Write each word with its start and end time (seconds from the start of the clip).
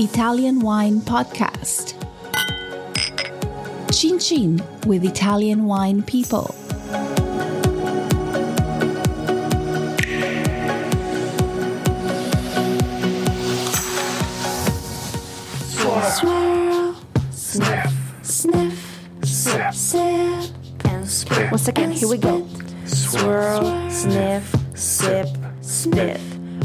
Italian 0.00 0.60
Wine 0.60 1.00
Podcast. 1.00 1.94
Chin 3.92 4.20
Chin 4.20 4.62
with 4.86 5.02
Italian 5.04 5.64
Wine 5.66 6.04
People. 6.04 6.54
Swirl, 16.04 16.94
sniff, 17.32 17.92
sniff, 18.22 19.00
sip, 19.24 19.74
sip, 19.74 20.50
and 20.84 21.08
spit. 21.08 21.50
Once 21.50 21.66
again, 21.66 21.90
here 21.90 22.08
we 22.08 22.18
go. 22.18 22.46
Swirl, 22.84 23.90
sniff, 23.90 24.54
sip, 24.74 25.26
spit. 25.60 26.20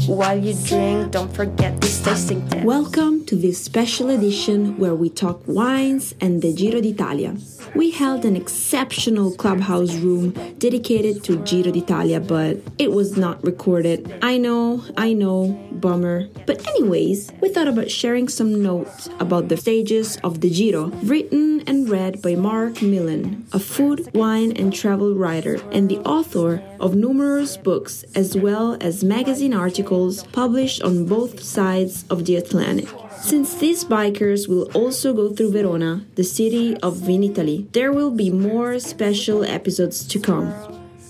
While 0.06 0.38
you 0.38 0.54
drink, 0.66 1.12
don't 1.12 1.32
forget 1.32 1.80
these 1.80 2.02
tasting 2.02 2.46
tips. 2.48 2.64
Welcome 2.64 3.24
to 3.24 3.36
this 3.36 3.62
special 3.64 4.10
edition 4.10 4.76
where 4.78 4.94
we 4.94 5.08
talk 5.08 5.40
wines 5.46 6.14
and 6.20 6.42
the 6.42 6.52
Giro 6.52 6.80
d'Italia. 6.82 7.36
We 7.74 7.90
held 7.90 8.24
an 8.24 8.36
exceptional 8.36 9.32
clubhouse 9.34 9.94
room 9.96 10.30
dedicated 10.58 11.24
to 11.24 11.42
Giro 11.42 11.72
d'Italia, 11.72 12.20
but 12.20 12.58
it 12.78 12.92
was 12.92 13.16
not 13.16 13.42
recorded. 13.42 14.14
I 14.22 14.38
know, 14.38 14.84
I 14.96 15.12
know, 15.12 15.48
bummer. 15.72 16.28
But, 16.46 16.64
anyways, 16.68 17.32
we 17.40 17.48
thought 17.48 17.66
about 17.66 17.90
sharing 17.90 18.28
some 18.28 18.62
notes 18.62 19.08
about 19.18 19.48
the 19.48 19.56
stages 19.56 20.18
of 20.22 20.40
the 20.40 20.50
Giro, 20.50 20.86
written 21.02 21.62
and 21.66 21.88
read 21.88 22.22
by 22.22 22.36
Marc 22.36 22.80
Millon, 22.80 23.44
a 23.52 23.58
food, 23.58 24.08
wine, 24.14 24.52
and 24.52 24.72
travel 24.72 25.12
writer, 25.14 25.56
and 25.72 25.88
the 25.88 25.98
author 25.98 26.62
of 26.78 26.94
numerous 26.94 27.56
books 27.56 28.04
as 28.14 28.36
well 28.36 28.76
as 28.80 29.02
magazine 29.02 29.52
articles 29.52 30.22
published 30.28 30.80
on 30.82 31.06
both 31.06 31.42
sides 31.42 32.04
of 32.08 32.24
the 32.24 32.36
Atlantic. 32.36 32.88
Since 33.20 33.54
these 33.54 33.84
bikers 33.84 34.48
will 34.48 34.70
also 34.74 35.14
go 35.14 35.32
through 35.32 35.52
Verona, 35.52 36.04
the 36.14 36.24
city 36.24 36.76
of 36.82 36.98
Vinitaly, 36.98 37.63
there 37.72 37.92
will 37.92 38.10
be 38.10 38.30
more 38.30 38.78
special 38.78 39.44
episodes 39.44 40.06
to 40.08 40.18
come. 40.18 40.52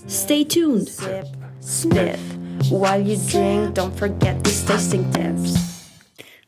Stay 0.07 0.43
tuned! 0.43 0.87
Sip, 0.87 1.27
spit. 1.59 2.19
While 2.69 3.01
you 3.01 3.17
drink, 3.27 3.75
don't 3.75 3.95
forget 3.95 4.43
these 4.43 4.63
tasting 4.63 5.11
tips. 5.11 5.91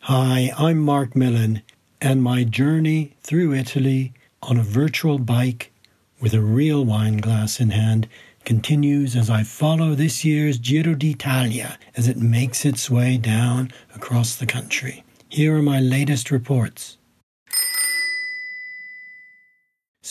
Hi, 0.02 0.54
I'm 0.58 0.80
Marc 0.80 1.16
Millon, 1.16 1.62
and 2.00 2.24
my 2.24 2.44
journey 2.44 3.18
through 3.22 3.54
Italy 3.54 4.14
on 4.42 4.58
a 4.58 4.64
virtual 4.64 5.20
bike 5.20 5.74
with 6.22 6.34
a 6.34 6.42
real 6.42 6.86
wine 6.86 7.18
glass 7.18 7.60
in 7.60 7.72
hand 7.72 8.08
continues 8.46 9.16
as 9.16 9.30
I 9.30 9.44
follow 9.44 9.94
this 9.94 10.24
year's 10.24 10.58
Giro 10.58 10.96
d'Italia 10.96 11.78
as 11.98 12.08
it 12.08 12.18
makes 12.18 12.64
its 12.64 12.90
way 12.90 13.18
down 13.18 13.72
across 13.94 14.36
the 14.36 14.46
country. 14.46 15.04
Here 15.28 15.58
are 15.58 15.62
my 15.62 15.82
latest 15.82 16.32
reports. 16.32 16.98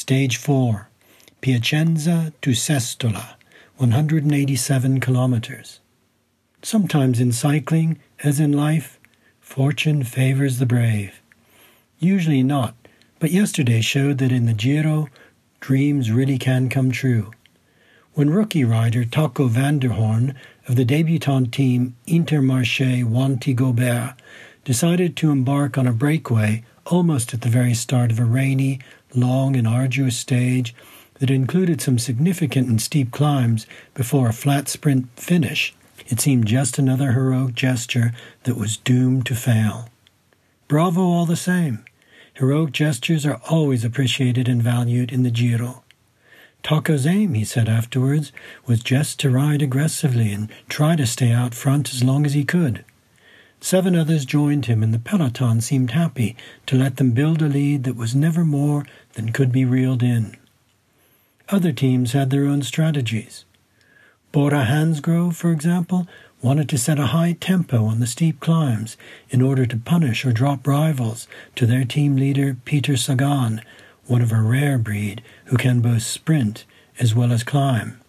Stage 0.07 0.37
4 0.37 0.89
Piacenza 1.43 2.33
to 2.41 2.51
Sestola, 2.51 3.35
187 3.79 5.01
kilometers. 5.01 5.81
Sometimes 6.63 7.19
in 7.19 7.33
cycling, 7.33 7.99
as 8.23 8.39
in 8.39 8.53
life, 8.53 9.01
fortune 9.41 10.05
favors 10.05 10.61
the 10.61 10.65
brave. 10.65 11.21
Usually 11.99 12.45
not, 12.45 12.77
but 13.19 13.33
yesterday 13.33 13.81
showed 13.81 14.19
that 14.19 14.31
in 14.31 14.47
the 14.47 14.53
Giro, 14.53 15.09
dreams 15.59 16.13
really 16.13 16.39
can 16.39 16.69
come 16.69 16.93
true. 16.93 17.33
When 18.15 18.31
rookie 18.31 18.63
rider 18.63 19.05
Taco 19.05 19.49
van 19.49 19.81
der 19.81 19.89
Hoorn 19.89 20.37
of 20.69 20.77
the 20.77 20.85
debutant 20.85 21.53
team 21.53 21.97
Intermarché 22.07 23.03
Wanty 23.03 23.57
Gobert 23.57 24.15
decided 24.65 25.17
to 25.17 25.33
embark 25.33 25.77
on 25.77 25.89
a 25.89 25.93
breakaway 25.93 26.63
almost 26.87 27.35
at 27.35 27.41
the 27.41 27.49
very 27.49 27.75
start 27.75 28.13
of 28.13 28.21
a 28.21 28.25
rainy, 28.25 28.79
long, 29.17 29.57
and 29.57 29.67
arduous 29.67 30.17
stage 30.17 30.75
that 31.19 31.31
included 31.31 31.81
some 31.81 31.99
significant 31.99 32.69
and 32.69 32.81
steep 32.81 33.11
climbs 33.11 33.67
before 33.95 34.29
a 34.29 34.33
flat 34.33 34.69
sprint 34.69 35.09
finish, 35.19 35.75
it 36.09 36.21
seemed 36.21 36.47
just 36.47 36.79
another 36.79 37.13
heroic 37.13 37.55
gesture 37.55 38.13
that 38.45 38.57
was 38.57 38.77
doomed 38.77 39.27
to 39.27 39.35
fail. 39.35 39.89
Bravo 40.69 41.01
all 41.01 41.27
the 41.27 41.37
same. 41.37 41.85
Heroic 42.35 42.73
gestures 42.73 43.25
are 43.25 43.41
always 43.49 43.85
appreciated 43.85 44.49
and 44.49 44.63
valued 44.63 45.11
in 45.11 45.23
the 45.23 45.31
Giro. 45.31 45.83
Taco's 46.63 47.07
aim, 47.07 47.35
he 47.35 47.45
said 47.45 47.69
afterwards, 47.69 48.33
was 48.67 48.83
just 48.83 49.21
to 49.21 49.31
ride 49.31 49.63
aggressively 49.63 50.33
and 50.33 50.51
try 50.69 50.97
to 50.97 51.07
stay 51.07 51.31
out 51.31 51.55
front 51.55 51.95
as 51.95 52.03
long 52.03 52.27
as 52.27 52.35
he 52.35 52.45
could. 52.45 52.85
Seven 53.61 53.97
others 53.97 54.25
joined 54.25 54.67
him, 54.67 54.83
and 54.83 54.95
the 54.95 54.99
peloton 54.99 55.61
seemed 55.61 55.93
happy 55.93 56.37
to 56.67 56.77
let 56.77 56.97
them 56.97 57.13
build 57.13 57.43
a 57.43 57.47
lead 57.47 57.85
that 57.85 57.97
was 57.97 58.15
never 58.15 58.45
more 58.45 58.87
than 59.15 59.33
could 59.33 59.51
be 59.51 59.65
reeled 59.65 60.03
in. 60.03 60.37
Other 61.49 61.73
teams 61.73 62.13
had 62.13 62.31
their 62.31 62.47
own 62.47 62.63
strategies. 62.63 63.45
Bora 64.33 64.65
Hansgrohe, 64.65 65.35
for 65.35 65.53
example, 65.53 66.07
wanted 66.43 66.69
to 66.69 66.79
set 66.79 66.99
a 66.99 67.07
high 67.07 67.33
tempo 67.33 67.87
on 67.87 68.01
the 68.01 68.07
steep 68.07 68.41
climbs 68.41 68.97
in 69.31 69.41
order 69.41 69.65
to 69.67 69.77
punish 69.77 70.25
or 70.25 70.33
drop 70.33 70.67
rivals 70.67 71.27
to 71.55 71.67
their 71.67 71.85
team 71.85 72.17
leader 72.17 72.57
Peter 72.65 72.97
Sagan, 72.97 73.63
one 74.07 74.23
of 74.23 74.33
a 74.33 74.41
rare 74.41 74.79
breed 74.79 75.23
who 75.47 75.57
can 75.57 75.81
both 75.81 76.03
sprint 76.03 76.65
as 77.01 77.15
well 77.15 77.33
as 77.33 77.43
climb. 77.43 78.01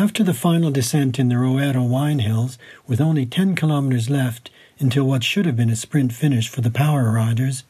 After 0.00 0.22
the 0.22 0.32
final 0.32 0.70
descent 0.70 1.18
in 1.18 1.28
the 1.28 1.34
Roero 1.34 1.84
wine 1.84 2.20
hills, 2.20 2.56
with 2.86 3.00
only 3.00 3.26
10 3.26 3.56
kilometers 3.56 4.08
left 4.08 4.48
until 4.78 5.02
what 5.02 5.24
should 5.24 5.44
have 5.44 5.56
been 5.56 5.70
a 5.70 5.74
sprint 5.74 6.12
finish 6.12 6.48
for 6.48 6.60
the 6.60 6.70
power 6.70 7.10
riders, 7.10 7.64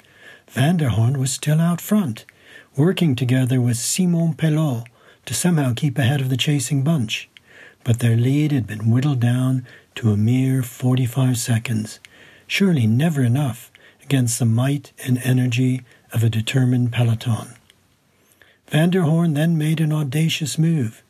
Van 0.48 0.76
der 0.76 0.90
Hoorn 0.90 1.18
was 1.18 1.32
still 1.32 1.58
out 1.58 1.80
front, 1.80 2.26
working 2.76 3.16
together 3.16 3.62
with 3.62 3.78
Simon 3.78 4.34
Pellaud 4.34 4.84
to 5.24 5.32
somehow 5.32 5.72
keep 5.74 5.96
ahead 5.96 6.20
of 6.20 6.28
the 6.28 6.36
chasing 6.36 6.82
bunch. 6.82 7.30
But 7.82 8.00
their 8.00 8.16
lead 8.16 8.52
had 8.52 8.66
been 8.66 8.90
whittled 8.90 9.20
down 9.20 9.66
to 9.94 10.12
a 10.12 10.16
mere 10.18 10.62
45 10.62 11.38
seconds, 11.38 11.98
surely 12.46 12.86
never 12.86 13.22
enough 13.22 13.72
against 14.02 14.38
the 14.38 14.44
might 14.44 14.92
and 15.02 15.16
energy 15.24 15.80
of 16.12 16.22
a 16.22 16.28
determined 16.28 16.92
peloton. 16.92 17.54
Van 18.66 18.90
der 18.90 19.04
Hoorn 19.04 19.32
then 19.32 19.56
made 19.56 19.80
an 19.80 19.94
audacious 19.94 20.58
move. 20.58 21.02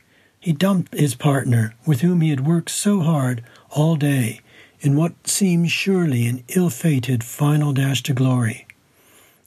He 0.49 0.55
dumped 0.55 0.95
his 0.95 1.15
partner, 1.15 1.75
with 1.85 2.01
whom 2.01 2.23
he 2.23 2.31
had 2.31 2.47
worked 2.47 2.71
so 2.71 3.01
hard 3.01 3.45
all 3.69 3.97
day, 3.97 4.41
in 4.81 4.97
what 4.97 5.29
seemed 5.29 5.71
surely 5.71 6.27
an 6.27 6.43
ill 6.49 6.71
fated 6.71 7.23
final 7.23 7.75
dash 7.75 8.03
to 8.05 8.15
glory. 8.15 8.67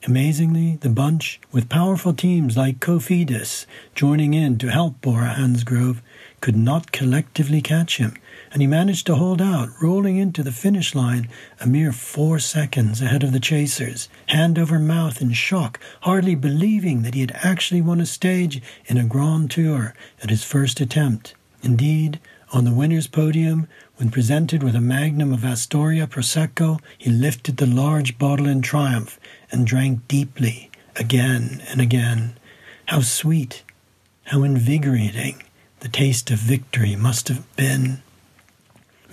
Amazingly, 0.08 0.78
the 0.78 0.90
bunch, 0.90 1.40
with 1.52 1.70
powerful 1.70 2.12
teams 2.12 2.58
like 2.58 2.80
Cofidis 2.80 3.68
joining 3.94 4.34
in 4.34 4.58
to 4.58 4.72
help 4.72 5.00
Bora 5.00 5.36
Hansgrohe, 5.38 6.02
could 6.40 6.56
not 6.56 6.92
collectively 6.92 7.62
catch 7.62 7.98
him, 7.98 8.16
and 8.52 8.64
he 8.64 8.68
managed 8.68 9.06
to 9.06 9.16
hold 9.16 9.40
out, 9.40 9.70
rolling 9.80 10.18
into 10.18 10.42
the 10.42 10.52
finish 10.52 10.96
line 10.96 11.30
a 11.60 11.68
mere 11.68 11.92
four 11.92 12.40
seconds 12.40 13.00
ahead 13.00 13.22
of 13.22 13.32
the 13.32 13.40
chasers, 13.40 14.10
hand 14.26 14.58
over 14.58 14.80
mouth 14.80 15.22
in 15.22 15.34
shock, 15.34 15.80
hardly 16.02 16.34
believing 16.34 17.04
that 17.04 17.14
he 17.14 17.22
had 17.22 17.38
actually 17.44 17.82
won 17.82 18.02
a 18.02 18.06
stage 18.08 18.60
in 18.88 18.98
a 18.98 19.04
Grand 19.04 19.52
Tour 19.52 19.94
at 20.24 20.32
his 20.32 20.44
first 20.44 20.82
attempt. 20.82 21.36
Indeed, 21.62 22.20
on 22.52 22.66
the 22.66 22.74
winner's 22.74 23.08
podium, 23.08 23.68
when 23.96 24.12
presented 24.12 24.62
with 24.62 24.76
a 24.76 24.82
magnum 24.82 25.32
of 25.32 25.46
Astoria 25.46 26.06
Prosecco, 26.06 26.80
he 26.98 27.10
lifted 27.10 27.58
the 27.58 27.66
large 27.66 28.18
bottle 28.18 28.48
in 28.48 28.62
triumph 28.62 29.20
and 29.52 29.66
drank 29.66 30.08
deeply, 30.08 30.70
again 30.96 31.64
and 31.70 31.80
again. 31.80 32.38
How 32.88 33.02
sweet, 33.02 33.64
how 34.26 34.44
invigorating 34.44 35.42
the 35.80 35.88
taste 35.88 36.30
of 36.30 36.40
victory 36.40 36.96
must 36.96 37.30
have 37.30 37.56
been. 37.56 38.04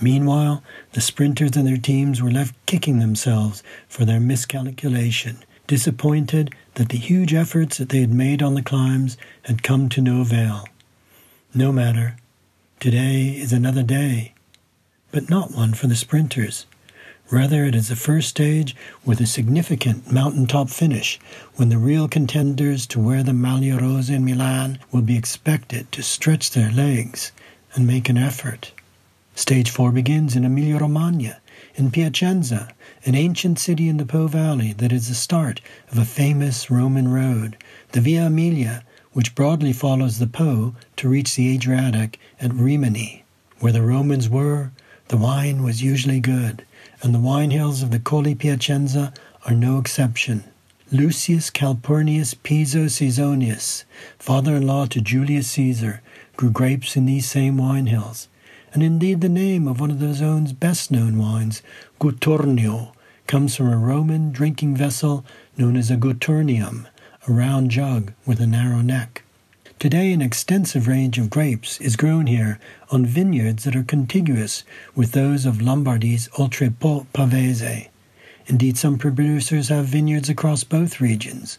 Meanwhile, 0.01 0.63
the 0.93 1.01
sprinters 1.01 1.57
and 1.57 1.67
their 1.67 1.77
teams 1.77 2.21
were 2.21 2.31
left 2.31 2.55
kicking 2.67 2.99
themselves 2.99 3.63
for 3.89 4.05
their 4.05 4.21
miscalculation, 4.21 5.39
disappointed 5.67 6.55
that 6.75 6.89
the 6.89 6.99
huge 6.99 7.35
efforts 7.35 7.79
that 7.79 7.89
they 7.89 8.01
had 8.01 8.13
made 8.13 8.43
on 8.43 8.55
the 8.55 8.63
climbs 8.63 9.17
had 9.43 9.63
come 9.63 9.89
to 9.91 10.01
no 10.01 10.21
avail. 10.21 10.67
No 11.55 11.73
matter. 11.73 12.17
Today 12.81 13.31
is 13.31 13.53
another 13.53 13.83
day, 13.83 14.35
but 15.11 15.29
not 15.29 15.51
one 15.51 15.75
for 15.75 15.89
the 15.89 15.97
sprinters. 15.97 16.65
Rather, 17.29 17.65
it 17.65 17.75
is 17.75 17.89
the 17.89 17.97
first 17.97 18.29
stage 18.29 18.77
with 19.05 19.21
a 19.21 19.27
significant 19.27 20.13
mountaintop 20.13 20.71
finish 20.71 21.19
when 21.57 21.71
the 21.71 21.77
real 21.77 22.07
contenders 22.07 22.87
to 22.87 23.01
wear 23.01 23.25
the 23.25 23.33
Maglia 23.33 23.81
Rosa 23.81 24.15
in 24.15 24.25
Milan 24.25 24.79
will 24.93 25.03
be 25.03 25.17
expected 25.17 25.91
to 25.91 26.05
stretch 26.05 26.53
their 26.53 26.71
legs 26.71 27.33
and 27.75 27.85
make 27.85 28.09
an 28.09 28.17
effort. 28.17 28.71
Stage 29.35 29.71
4 29.71 29.91
begins 29.91 30.37
in 30.37 30.45
Emilia 30.45 30.79
Romagna, 30.79 31.41
in 31.75 31.91
Piacenza, 31.91 32.73
an 33.05 33.17
ancient 33.17 33.59
city 33.59 33.89
in 33.89 33.97
the 33.97 34.07
Po 34.07 34.29
Valley 34.29 34.73
that 34.75 34.93
is 34.93 35.09
the 35.09 35.17
start 35.17 35.61
of 35.91 35.99
a 35.99 36.05
famous 36.05 36.71
Roman 36.71 37.09
road, 37.09 37.57
the 37.91 38.01
Via 38.01 38.27
Emilia, 38.27 38.85
which 39.19 39.35
broadly 39.35 39.73
follows 39.73 40.21
the 40.21 40.29
Po 40.29 40.77
to 40.95 41.09
reach 41.09 41.35
the 41.35 41.53
Adriatic 41.53 42.21
at 42.41 42.55
Rimini. 42.55 43.25
Where 43.59 43.73
the 43.73 43.83
Romans 43.83 44.29
were, 44.29 44.71
The 45.09 45.17
wine 45.17 45.65
was 45.65 45.83
usually 45.83 46.21
good, 46.21 46.65
and 47.03 47.13
the 47.13 47.19
wine 47.19 47.51
hills 47.51 47.83
of 47.83 47.91
the 47.91 47.99
Colli 47.99 48.37
Piacenza 48.37 49.13
are 49.45 49.55
no 49.57 49.79
exception. 49.79 50.45
Lucius 50.93 51.51
Calpurnius 51.51 52.33
Piso 52.45 52.87
Caesonius, 52.87 53.83
father 54.21 54.55
in 54.55 54.69
law 54.69 54.87
to 54.87 55.01
Julius 55.01 55.51
Caesar, 55.51 56.01
grew 56.37 56.53
grapes 56.53 56.95
in 56.95 57.05
these 57.05 57.29
same 57.29 57.57
wine 57.57 57.87
hills, 57.87 58.29
and 58.73 58.85
indeed 58.85 59.21
the 59.21 59.29
name 59.29 59.67
of 59.67 59.81
one 59.81 59.91
of 59.91 59.99
the 59.99 60.15
zone's 60.15 60.53
best 60.53 60.93
known 60.93 61.19
wines, 61.19 61.61
Gutturnio, 61.99 62.93
comes 63.27 63.57
from 63.57 63.69
a 63.69 63.77
Roman 63.77 64.31
drinking 64.31 64.77
vessel 64.77 65.25
known 65.57 65.77
as 65.77 65.91
a 65.91 65.97
gutturnium, 65.97 66.87
a 67.29 67.33
round 67.33 67.71
jug 67.71 68.13
with 68.25 68.41
a 68.41 68.47
narrow 68.47 68.81
neck. 68.81 69.23
Today, 69.79 70.13
an 70.13 70.23
extensive 70.23 70.89
range 70.89 71.19
of 71.19 71.29
grapes 71.29 71.79
is 71.79 71.95
grown 71.95 72.27
here 72.27 72.59
on 72.91 73.05
vineyards 73.05 73.65
that 73.65 73.77
are 73.77 73.83
contiguous 73.83 74.65
with 74.95 75.13
those 75.13 75.45
of 75.45 75.61
Lombardy's 75.61 76.29
Oltrepò 76.39 77.07
Pavese. 77.13 77.89
Indeed, 78.47 78.79
some 78.79 78.97
producers 78.97 79.69
have 79.69 79.85
vineyards 79.85 80.31
across 80.31 80.65
both 80.65 81.03
regions. 81.03 81.59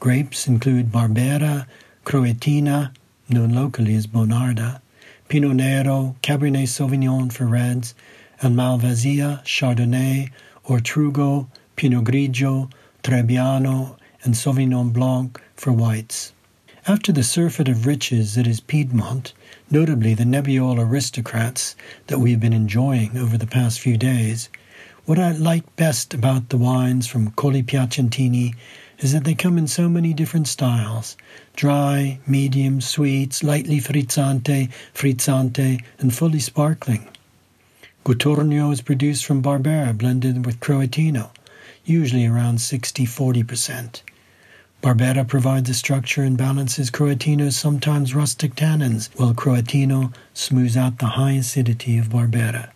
Grapes 0.00 0.48
include 0.48 0.90
Barbera, 0.90 1.66
Croatina, 2.06 2.92
known 3.28 3.50
locally 3.50 3.94
as 3.94 4.06
Bonarda, 4.06 4.80
Pinot 5.28 5.56
Nero, 5.56 6.16
Cabernet 6.22 6.68
Sauvignon 6.68 7.30
for 7.30 7.44
reds, 7.44 7.94
and 8.40 8.56
Malvasia, 8.56 9.44
Chardonnay, 9.44 10.30
Ortrugo, 10.66 11.48
Pinot 11.76 12.04
Grigio, 12.04 12.70
Trebbiano, 13.02 13.96
and 14.24 14.34
Sauvignon 14.34 14.92
Blanc 14.92 15.40
for 15.56 15.72
whites. 15.72 16.32
After 16.86 17.12
the 17.12 17.22
surfeit 17.22 17.68
of 17.68 17.86
riches 17.86 18.34
that 18.34 18.46
is 18.46 18.60
Piedmont, 18.60 19.32
notably 19.70 20.14
the 20.14 20.24
Nebbiolo 20.24 20.84
aristocrats 20.84 21.76
that 22.08 22.18
we 22.18 22.32
have 22.32 22.40
been 22.40 22.52
enjoying 22.52 23.16
over 23.16 23.38
the 23.38 23.46
past 23.46 23.78
few 23.78 23.96
days, 23.96 24.48
what 25.04 25.18
I 25.18 25.32
like 25.32 25.76
best 25.76 26.12
about 26.14 26.48
the 26.48 26.56
wines 26.56 27.06
from 27.06 27.30
Colli 27.32 27.62
Piacentini 27.62 28.54
is 28.98 29.12
that 29.12 29.24
they 29.24 29.34
come 29.34 29.58
in 29.58 29.66
so 29.66 29.88
many 29.88 30.12
different 30.12 30.46
styles 30.48 31.16
dry, 31.56 32.18
medium, 32.26 32.80
sweet, 32.80 33.42
lightly 33.42 33.80
frizzante, 33.80 34.70
frizzante, 34.94 35.82
and 35.98 36.14
fully 36.14 36.40
sparkling. 36.40 37.08
Gutturnio 38.04 38.72
is 38.72 38.80
produced 38.80 39.24
from 39.24 39.42
Barbera 39.42 39.96
blended 39.96 40.44
with 40.44 40.60
Croatino, 40.60 41.30
usually 41.84 42.26
around 42.26 42.60
60 42.60 43.06
40%. 43.06 44.02
Barbera 44.82 45.24
provides 45.24 45.70
a 45.70 45.74
structure 45.74 46.24
and 46.24 46.36
balances 46.36 46.90
Croatino's 46.90 47.56
sometimes 47.56 48.16
rustic 48.16 48.56
tannins, 48.56 49.10
while 49.14 49.32
Croatino 49.32 50.12
smooths 50.34 50.76
out 50.76 50.98
the 50.98 51.14
high 51.14 51.34
acidity 51.34 51.98
of 51.98 52.08
Barbera. 52.08 52.70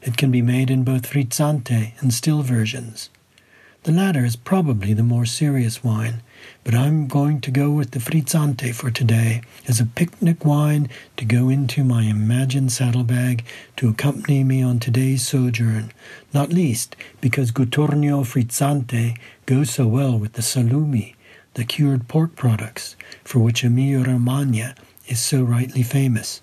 It 0.00 0.16
can 0.16 0.30
be 0.30 0.40
made 0.40 0.70
in 0.70 0.82
both 0.82 1.10
frizzante 1.10 1.92
and 2.00 2.14
still 2.14 2.40
versions. 2.40 3.10
The 3.82 3.92
latter 3.92 4.24
is 4.24 4.34
probably 4.34 4.94
the 4.94 5.02
more 5.02 5.26
serious 5.26 5.84
wine, 5.84 6.22
but 6.64 6.74
I'm 6.74 7.06
going 7.06 7.42
to 7.42 7.50
go 7.50 7.70
with 7.70 7.90
the 7.90 7.98
frizzante 7.98 8.74
for 8.74 8.90
today 8.90 9.42
as 9.68 9.78
a 9.78 9.84
picnic 9.84 10.46
wine 10.46 10.88
to 11.18 11.26
go 11.26 11.50
into 11.50 11.84
my 11.84 12.04
imagined 12.04 12.72
saddlebag 12.72 13.44
to 13.76 13.90
accompany 13.90 14.42
me 14.42 14.62
on 14.62 14.78
today's 14.78 15.28
sojourn, 15.28 15.92
not 16.32 16.48
least 16.48 16.96
because 17.20 17.52
Gutturnio 17.52 18.24
frizzante 18.24 19.18
goes 19.44 19.68
so 19.68 19.86
well 19.86 20.18
with 20.18 20.32
the 20.32 20.42
salumi 20.42 21.14
the 21.54 21.64
cured 21.64 22.08
pork 22.08 22.34
products 22.34 22.96
for 23.24 23.38
which 23.40 23.64
Emilia-Romagna 23.64 24.74
is 25.06 25.20
so 25.20 25.42
rightly 25.42 25.82
famous. 25.82 26.40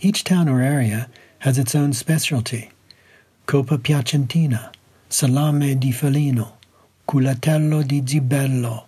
Each 0.00 0.22
town 0.22 0.48
or 0.48 0.60
area 0.60 1.08
has 1.40 1.58
its 1.58 1.74
own 1.74 1.92
specialty. 1.92 2.70
Coppa 3.46 3.78
Piacentina, 3.78 4.72
Salame 5.08 5.74
di 5.74 5.92
Felino, 5.92 6.52
Culatello 7.06 7.86
di 7.86 8.00
Zibello, 8.00 8.84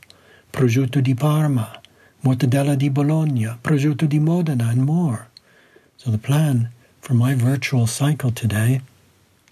Prosciutto 0.52 1.02
di 1.02 1.14
Parma, 1.14 1.81
Mortadella 2.22 2.76
di 2.76 2.88
Bologna, 2.88 3.58
Prosciutto 3.62 4.06
di 4.08 4.19
Modena, 4.19 4.70
and 4.70 4.84
more. 4.84 5.29
So 5.96 6.11
the 6.11 6.19
plan 6.19 6.70
for 7.00 7.14
my 7.14 7.34
virtual 7.34 7.87
cycle 7.87 8.31
today 8.31 8.81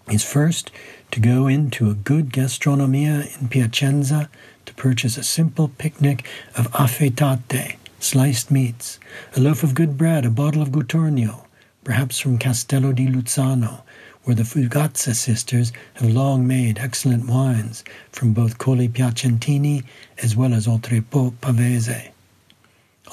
is 0.09 0.23
first 0.23 0.71
to 1.11 1.19
go 1.19 1.47
into 1.47 1.89
a 1.89 1.93
good 1.93 2.31
gastronomia 2.31 3.27
in 3.39 3.47
Piacenza 3.47 4.29
to 4.65 4.73
purchase 4.75 5.17
a 5.17 5.23
simple 5.23 5.67
picnic 5.67 6.27
of 6.55 6.71
affettate, 6.71 7.77
sliced 7.99 8.51
meats, 8.51 8.99
a 9.35 9.39
loaf 9.39 9.63
of 9.63 9.75
good 9.75 9.97
bread, 9.97 10.25
a 10.25 10.29
bottle 10.29 10.61
of 10.61 10.69
Gutturnio, 10.69 11.45
perhaps 11.83 12.19
from 12.19 12.37
Castello 12.37 12.91
di 12.91 13.07
Luzzano, 13.07 13.81
where 14.23 14.35
the 14.35 14.43
Fugazza 14.43 15.13
sisters 15.15 15.71
have 15.95 16.09
long 16.09 16.47
made 16.47 16.79
excellent 16.79 17.27
wines 17.27 17.83
from 18.11 18.33
both 18.33 18.57
Colli 18.57 18.87
Piacentini 18.87 19.83
as 20.21 20.35
well 20.35 20.53
as 20.53 20.67
Oltrepò 20.67 21.31
Pavese. 21.41 22.11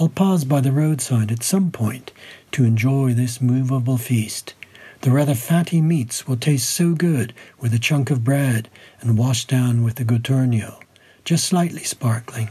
I'll 0.01 0.09
pause 0.09 0.45
by 0.45 0.63
the 0.63 0.73
roadside 0.73 1.31
at 1.31 1.43
some 1.43 1.71
point 1.71 2.13
to 2.53 2.65
enjoy 2.65 3.13
this 3.13 3.43
movable 3.43 3.99
feast. 3.99 4.55
The 5.03 5.11
rather 5.11 5.35
fatty 5.35 5.81
meats 5.81 6.27
will 6.27 6.37
taste 6.37 6.71
so 6.71 6.95
good 6.95 7.35
with 7.61 7.75
a 7.75 7.79
chunk 7.79 8.11
of 8.11 8.25
bread 8.25 8.71
and 9.01 9.19
washed 9.19 9.49
down 9.49 9.83
with 9.83 9.97
the 9.97 10.05
Gutturnio 10.05 10.82
just 11.25 11.45
slightly 11.45 11.85
sparkling, 11.85 12.51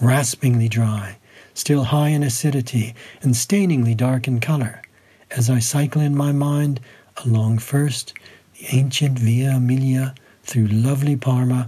raspingly 0.00 0.68
dry, 0.68 1.16
still 1.54 1.84
high 1.84 2.08
in 2.08 2.22
acidity, 2.22 2.94
and 3.22 3.36
stainingly 3.36 3.94
dark 3.94 4.28
in 4.28 4.40
color, 4.40 4.82
as 5.30 5.48
I 5.48 5.58
cycle 5.58 6.02
in 6.02 6.16
my 6.16 6.32
mind 6.32 6.80
along 7.24 7.58
first 7.58 8.14
the 8.58 8.76
ancient 8.76 9.18
Via 9.18 9.56
Emilia 9.56 10.14
through 10.42 10.66
lovely 10.68 11.16
Parma, 11.16 11.66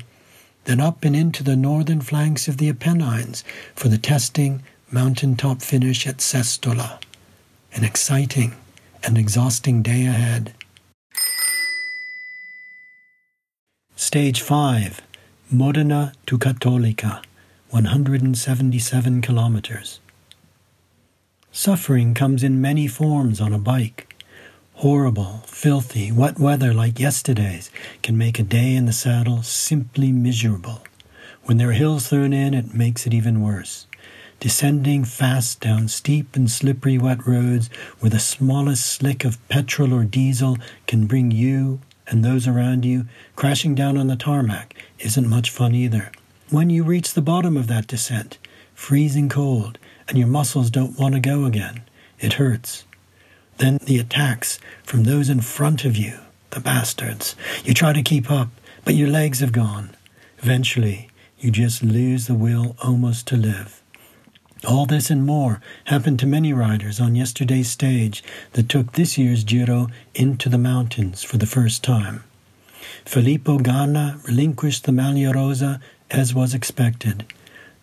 then 0.64 0.80
up 0.80 1.04
and 1.04 1.14
into 1.14 1.42
the 1.42 1.56
northern 1.56 2.00
flanks 2.00 2.48
of 2.48 2.56
the 2.56 2.68
Apennines 2.68 3.44
for 3.74 3.88
the 3.88 3.98
testing 3.98 4.62
mountaintop 4.90 5.60
finish 5.62 6.06
at 6.06 6.18
Sestola. 6.18 7.00
An 7.74 7.84
exciting 7.84 8.54
and 9.02 9.18
exhausting 9.18 9.82
day 9.82 10.06
ahead. 10.06 10.54
Stage 13.96 14.40
5 14.40 15.02
Modena 15.54 16.12
to 16.26 16.36
Cattolica, 16.36 17.22
177 17.70 19.22
kilometers. 19.22 20.00
Suffering 21.52 22.12
comes 22.12 22.42
in 22.42 22.60
many 22.60 22.88
forms 22.88 23.40
on 23.40 23.52
a 23.52 23.58
bike. 23.58 24.20
Horrible, 24.74 25.44
filthy, 25.46 26.10
wet 26.10 26.40
weather 26.40 26.74
like 26.74 26.98
yesterday's 26.98 27.70
can 28.02 28.18
make 28.18 28.40
a 28.40 28.42
day 28.42 28.74
in 28.74 28.86
the 28.86 28.92
saddle 28.92 29.44
simply 29.44 30.10
miserable. 30.10 30.82
When 31.44 31.58
there 31.58 31.68
are 31.68 31.72
hills 31.72 32.08
thrown 32.08 32.32
in, 32.32 32.52
it 32.52 32.74
makes 32.74 33.06
it 33.06 33.14
even 33.14 33.40
worse. 33.40 33.86
Descending 34.40 35.04
fast 35.04 35.60
down 35.60 35.86
steep 35.86 36.34
and 36.34 36.50
slippery 36.50 36.98
wet 36.98 37.28
roads 37.28 37.70
where 38.00 38.10
the 38.10 38.18
smallest 38.18 38.84
slick 38.84 39.24
of 39.24 39.48
petrol 39.48 39.94
or 39.94 40.02
diesel 40.02 40.58
can 40.88 41.06
bring 41.06 41.30
you 41.30 41.78
and 42.06 42.24
those 42.24 42.46
around 42.46 42.84
you 42.84 43.06
crashing 43.36 43.74
down 43.74 43.96
on 43.96 44.06
the 44.06 44.16
tarmac 44.16 44.74
isn't 44.98 45.28
much 45.28 45.50
fun 45.50 45.74
either. 45.74 46.10
When 46.50 46.70
you 46.70 46.84
reach 46.84 47.14
the 47.14 47.22
bottom 47.22 47.56
of 47.56 47.66
that 47.68 47.86
descent, 47.86 48.38
freezing 48.74 49.28
cold, 49.28 49.78
and 50.08 50.18
your 50.18 50.28
muscles 50.28 50.70
don't 50.70 50.98
want 50.98 51.14
to 51.14 51.20
go 51.20 51.44
again, 51.44 51.82
it 52.20 52.34
hurts. 52.34 52.84
Then 53.58 53.78
the 53.82 53.98
attacks 53.98 54.58
from 54.82 55.04
those 55.04 55.28
in 55.28 55.40
front 55.40 55.84
of 55.84 55.96
you, 55.96 56.18
the 56.50 56.60
bastards. 56.60 57.36
You 57.64 57.74
try 57.74 57.92
to 57.92 58.02
keep 58.02 58.30
up, 58.30 58.48
but 58.84 58.94
your 58.94 59.08
legs 59.08 59.40
have 59.40 59.52
gone. 59.52 59.96
Eventually, 60.38 61.08
you 61.38 61.50
just 61.50 61.82
lose 61.82 62.26
the 62.26 62.34
will 62.34 62.76
almost 62.82 63.26
to 63.28 63.36
live. 63.36 63.82
All 64.66 64.86
this 64.86 65.10
and 65.10 65.26
more 65.26 65.60
happened 65.84 66.18
to 66.20 66.26
many 66.26 66.52
riders 66.52 66.98
on 67.00 67.14
yesterday's 67.14 67.68
stage 67.68 68.24
that 68.52 68.68
took 68.68 68.92
this 68.92 69.18
year's 69.18 69.44
Giro 69.44 69.88
into 70.14 70.48
the 70.48 70.58
mountains 70.58 71.22
for 71.22 71.36
the 71.36 71.46
first 71.46 71.84
time. 71.84 72.24
Filippo 73.04 73.58
Ganna 73.58 74.24
relinquished 74.26 74.84
the 74.84 74.92
Maglia 74.92 75.34
Rosa 75.34 75.80
as 76.10 76.34
was 76.34 76.54
expected. 76.54 77.26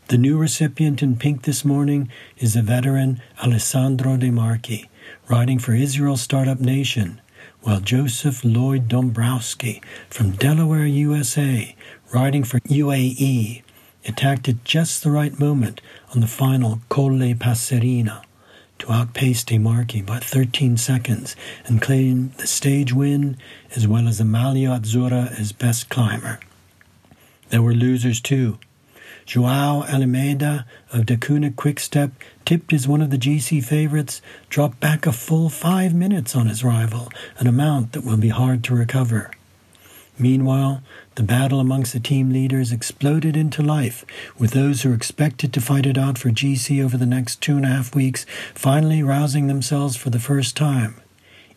The 0.08 0.18
new 0.18 0.38
recipient 0.38 1.04
in 1.04 1.18
pink 1.18 1.44
this 1.44 1.64
morning 1.64 2.10
is 2.38 2.56
the 2.56 2.64
veteran 2.64 3.22
Alessandro 3.44 4.18
De 4.18 4.32
Marchi, 4.32 4.90
riding 5.30 5.60
for 5.60 5.74
Israel 5.74 6.18
Startup 6.18 6.60
Nation, 6.60 7.22
while 7.62 7.80
Joseph 7.80 8.44
Lloyd 8.44 8.88
Dombrowski 8.88 9.82
from 10.10 10.32
Delaware, 10.32 10.88
USA, 10.88 11.76
riding 12.12 12.44
for 12.44 12.60
UAE, 12.62 13.62
attacked 14.08 14.50
at 14.50 14.64
just 14.64 15.04
the 15.04 15.12
right 15.12 15.40
moment 15.40 15.82
on 16.14 16.22
the 16.22 16.28
final 16.28 16.80
Colle 16.90 17.34
Passerina 17.36 18.24
to 18.80 18.92
outpace 18.92 19.44
De 19.44 19.58
Marchi 19.58 20.02
by 20.02 20.20
13 20.20 20.76
seconds 20.78 21.36
and 21.66 21.82
claim 21.82 22.32
the 22.38 22.48
stage 22.48 22.94
win 22.94 23.38
as 23.76 23.88
well 23.88 24.08
as 24.08 24.18
the 24.18 24.24
Maglia 24.24 24.80
Azzurra 24.80 25.40
as 25.40 25.52
best 25.52 25.90
climber. 25.90 26.40
There 27.50 27.62
were 27.62 27.74
losers 27.74 28.20
too. 28.20 28.58
Joao 29.26 29.84
Almeida 29.84 30.66
of 30.92 31.06
Deceuninck 31.06 31.56
Quickstep, 31.56 32.12
tipped 32.44 32.74
as 32.74 32.88
one 32.88 33.02
of 33.02 33.12
the 33.12 33.18
GC 33.18 33.64
favorites, 33.64 34.22
dropped 34.50 34.80
back 34.80 35.06
a 35.06 35.12
full 35.12 35.50
five 35.50 35.94
minutes 35.94 36.36
on 36.36 36.48
his 36.48 36.64
rival, 36.64 37.10
an 37.38 37.48
amount 37.48 37.92
that 37.92 38.04
will 38.04 38.18
be 38.18 38.30
hard 38.30 38.64
to 38.64 38.76
recover. 38.76 39.32
Meanwhile, 40.22 40.84
the 41.16 41.24
battle 41.24 41.60
amongst 41.60 41.94
the 41.94 42.00
team 42.00 42.30
leaders 42.30 42.72
exploded 42.72 43.36
into 43.36 43.64
life, 43.64 44.06
with 44.38 44.52
those 44.52 44.84
who 44.84 44.94
expected 44.94 45.52
to 45.52 45.60
fight 45.60 45.88
it 45.88 45.98
out 45.98 46.20
for 46.20 46.30
GC 46.30 46.84
over 46.84 46.96
the 46.96 47.08
next 47.08 47.42
two 47.42 47.56
and 47.56 47.66
a 47.66 47.70
half 47.70 47.96
weeks 47.96 48.28
finally 48.54 49.02
rousing 49.02 49.48
themselves 49.48 49.96
for 49.96 50.12
the 50.12 50.20
first 50.20 50.56
time. 50.56 51.02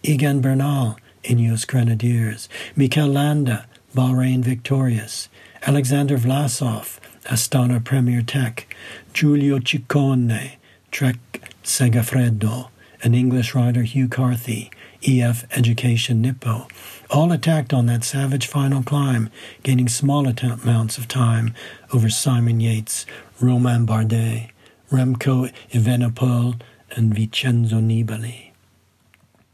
Egan 0.02 0.40
Bernal, 0.40 0.97
Ineos 1.25 1.66
Grenadiers, 1.66 2.49
Mikel 2.75 3.06
Landa, 3.06 3.66
Bahrain 3.94 4.40
Victorious, 4.40 5.28
Alexander 5.66 6.16
Vlasov, 6.16 6.99
Astana 7.25 7.85
Premier 7.85 8.23
Tech, 8.23 8.75
Giulio 9.12 9.59
Ciccone, 9.59 10.52
Trek 10.90 11.18
Segafredo, 11.62 12.71
and 13.02 13.14
English 13.14 13.54
rider 13.54 13.83
Hugh 13.83 14.09
Carthy, 14.09 14.71
EF 15.06 15.44
Education 15.54 16.23
Nippo, 16.23 16.66
all 17.14 17.30
attacked 17.30 17.73
on 17.73 17.87
that 17.87 18.02
savage 18.02 18.49
final 18.49 18.83
climb, 18.83 19.30
gaining 19.62 19.88
small 19.88 20.26
amounts 20.26 20.99
of 20.99 21.06
time 21.06 21.54
over 21.92 22.11
Simon 22.11 22.59
Yates, 22.59 23.06
Romain 23.40 23.87
Bardet, 23.87 24.50
Remco 24.90 25.52
Evenepoel, 25.71 26.61
and 26.90 27.14
Vincenzo 27.14 27.76
Nibali. 27.76 28.50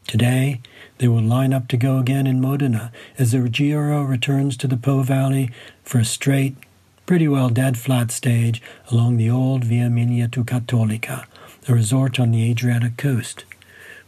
Today, 0.07 0.63
they 0.97 1.07
will 1.07 1.21
line 1.21 1.53
up 1.53 1.69
to 1.69 1.77
go 1.77 1.99
again 1.99 2.27
in 2.27 2.41
Modena 2.41 2.93
as 3.19 3.33
the 3.33 3.47
Giro 3.51 4.05
returns 4.05 4.57
to 4.57 4.67
the 4.67 4.79
Po 4.79 5.03
Valley 5.03 5.51
for 5.85 5.99
a 5.99 6.05
straight, 6.05 6.57
pretty 7.05 7.29
well 7.29 7.51
dead 7.51 7.77
flat 7.77 8.11
stage 8.11 8.63
along 8.91 9.19
the 9.19 9.29
old 9.29 9.65
Via 9.65 9.87
Emilia 9.87 10.29
to 10.29 10.45
Cattolica, 10.45 11.27
a 11.69 11.75
resort 11.75 12.19
on 12.19 12.31
the 12.31 12.51
Adriatic 12.51 12.97
coast. 12.97 13.45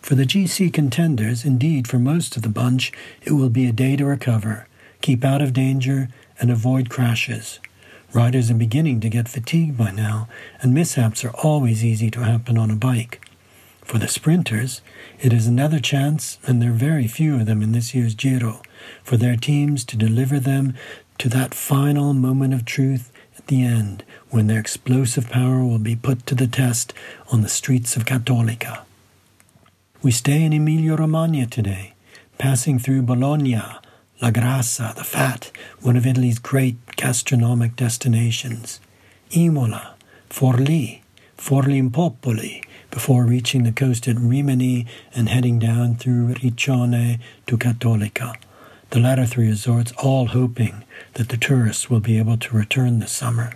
For 0.03 0.17
the 0.17 0.27
GC 0.27 0.73
contenders, 0.73 1.45
indeed 1.45 1.87
for 1.87 2.01
most 2.01 2.37
of 2.37 2.43
the 2.43 2.49
bunch, 2.49 2.91
it 3.23 3.33
will 3.33 3.49
be 3.49 3.69
a 3.69 3.73
day 3.73 3.95
to 3.95 4.05
recover, 4.05 4.67
keep 5.01 5.25
out 5.25 5.41
of 5.41 5.53
danger, 5.53 6.09
and 6.41 6.51
avoid 6.51 6.91
crashes. 6.91 7.61
Riders 8.13 8.51
are 8.51 8.55
beginning 8.55 8.99
to 9.01 9.09
get 9.09 9.29
fatigued 9.29 9.79
by 9.79 9.93
now, 9.93 10.29
and 10.61 10.75
mishaps 10.75 11.25
are 11.25 11.31
always 11.45 11.85
easy 11.85 12.11
to 12.11 12.25
happen 12.25 12.59
on 12.59 12.69
a 12.69 12.75
bike. 12.75 13.25
For 13.85 13.99
the 13.99 14.09
sprinters, 14.09 14.81
it 15.21 15.33
is 15.33 15.47
another 15.47 15.79
chance, 15.79 16.39
and 16.45 16.61
there 16.61 16.71
are 16.71 16.75
very 16.75 17.07
few 17.07 17.37
of 17.37 17.47
them 17.47 17.63
in 17.63 17.71
this 17.71 17.95
year's 17.95 18.17
Giro, 18.17 18.61
for 19.05 19.17
their 19.17 19.37
teams 19.37 19.85
to 19.85 19.97
deliver 19.97 20.41
them 20.41 20.75
to 21.19 21.29
that 21.29 21.55
final 21.55 22.13
moment 22.13 22.55
of 22.55 22.65
truth 22.65 23.13
at 23.39 23.47
the 23.47 23.63
end 23.63 24.03
when 24.31 24.49
their 24.49 24.59
explosive 24.59 25.31
power 25.31 25.65
will 25.65 25.79
be 25.79 25.95
put 25.95 26.27
to 26.27 26.35
the 26.35 26.49
test 26.49 26.93
on 27.31 27.43
the 27.43 27.49
streets 27.49 27.97
of 27.97 28.05
Cattolica. 28.05 28.81
We 30.03 30.11
stay 30.11 30.43
in 30.43 30.53
Emilia 30.53 30.97
Romagna 30.97 31.47
today, 31.47 31.95
passing 32.37 32.81
through 32.81 33.03
Bologna, 33.03 33.63
La 34.21 34.33
Grassa, 34.33 34.93
the 34.97 35.05
Fat, 35.05 35.53
one 35.81 35.97
of 35.97 36.05
Italy's 36.05 36.41
great 36.41 36.75
gastronomic 36.97 37.77
destinations, 37.77 38.81
Imola, 39.31 39.95
Forlì, 40.29 41.03
Forlimpopoli, 41.39 42.65
before 42.91 43.25
reaching 43.25 43.63
the 43.63 43.71
coast 43.71 44.09
at 44.09 44.17
Rimini 44.19 44.89
and 45.15 45.29
heading 45.29 45.61
down 45.61 45.95
through 45.95 46.35
Riccione 46.35 47.21
to 47.47 47.57
Cattolica. 47.57 48.35
The 48.91 48.99
latter 48.99 49.25
three 49.25 49.47
resorts 49.47 49.93
all 49.99 50.27
hoping 50.27 50.83
that 51.15 51.29
the 51.29 51.37
tourists 51.37 51.89
will 51.89 52.01
be 52.01 52.19
able 52.19 52.39
to 52.39 52.57
return 52.57 52.99
this 52.99 53.13
summer. 53.13 53.53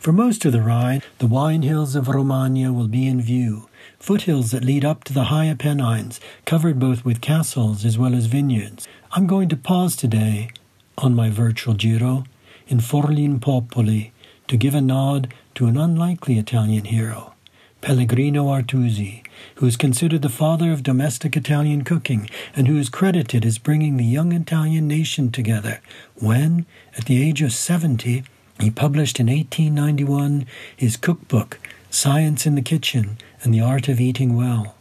For 0.00 0.12
most 0.12 0.46
of 0.46 0.52
the 0.52 0.62
ride, 0.62 1.04
the 1.18 1.26
wine 1.26 1.60
hills 1.60 1.94
of 1.94 2.08
Romagna 2.08 2.72
will 2.72 2.88
be 2.88 3.06
in 3.06 3.20
view, 3.20 3.68
foothills 3.98 4.50
that 4.50 4.64
lead 4.64 4.82
up 4.82 5.04
to 5.04 5.12
the 5.12 5.24
high 5.24 5.48
Apennines, 5.48 6.20
covered 6.46 6.78
both 6.78 7.04
with 7.04 7.20
castles 7.20 7.84
as 7.84 7.98
well 7.98 8.14
as 8.14 8.24
vineyards. 8.24 8.88
I'm 9.12 9.26
going 9.26 9.50
to 9.50 9.58
pause 9.58 9.94
today 9.96 10.52
on 10.96 11.14
my 11.14 11.28
virtual 11.28 11.74
Giro 11.74 12.24
in 12.66 12.78
Forlimpopoli 12.78 14.12
to 14.48 14.56
give 14.56 14.74
a 14.74 14.80
nod 14.80 15.34
to 15.56 15.66
an 15.66 15.76
unlikely 15.76 16.38
Italian 16.38 16.86
hero, 16.86 17.34
Pellegrino 17.82 18.46
Artusi, 18.46 19.22
who 19.56 19.66
is 19.66 19.76
considered 19.76 20.22
the 20.22 20.30
father 20.30 20.72
of 20.72 20.82
domestic 20.82 21.36
Italian 21.36 21.84
cooking 21.84 22.30
and 22.56 22.68
who 22.68 22.78
is 22.78 22.88
credited 22.88 23.44
as 23.44 23.58
bringing 23.58 23.98
the 23.98 24.04
young 24.06 24.32
Italian 24.32 24.88
nation 24.88 25.30
together 25.30 25.82
when, 26.14 26.64
at 26.96 27.04
the 27.04 27.22
age 27.22 27.42
of 27.42 27.52
70, 27.52 28.24
he 28.60 28.70
published 28.70 29.18
in 29.20 29.26
1891 29.26 30.46
his 30.76 30.96
cookbook, 30.96 31.58
Science 31.90 32.46
in 32.46 32.54
the 32.54 32.62
Kitchen 32.62 33.18
and 33.42 33.52
the 33.52 33.60
Art 33.60 33.88
of 33.88 34.00
Eating 34.00 34.36
Well. 34.36 34.76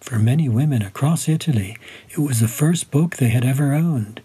For 0.00 0.18
many 0.18 0.48
women 0.48 0.82
across 0.82 1.28
Italy, 1.28 1.76
it 2.10 2.18
was 2.18 2.40
the 2.40 2.48
first 2.48 2.90
book 2.90 3.16
they 3.16 3.28
had 3.28 3.44
ever 3.44 3.72
owned. 3.72 4.20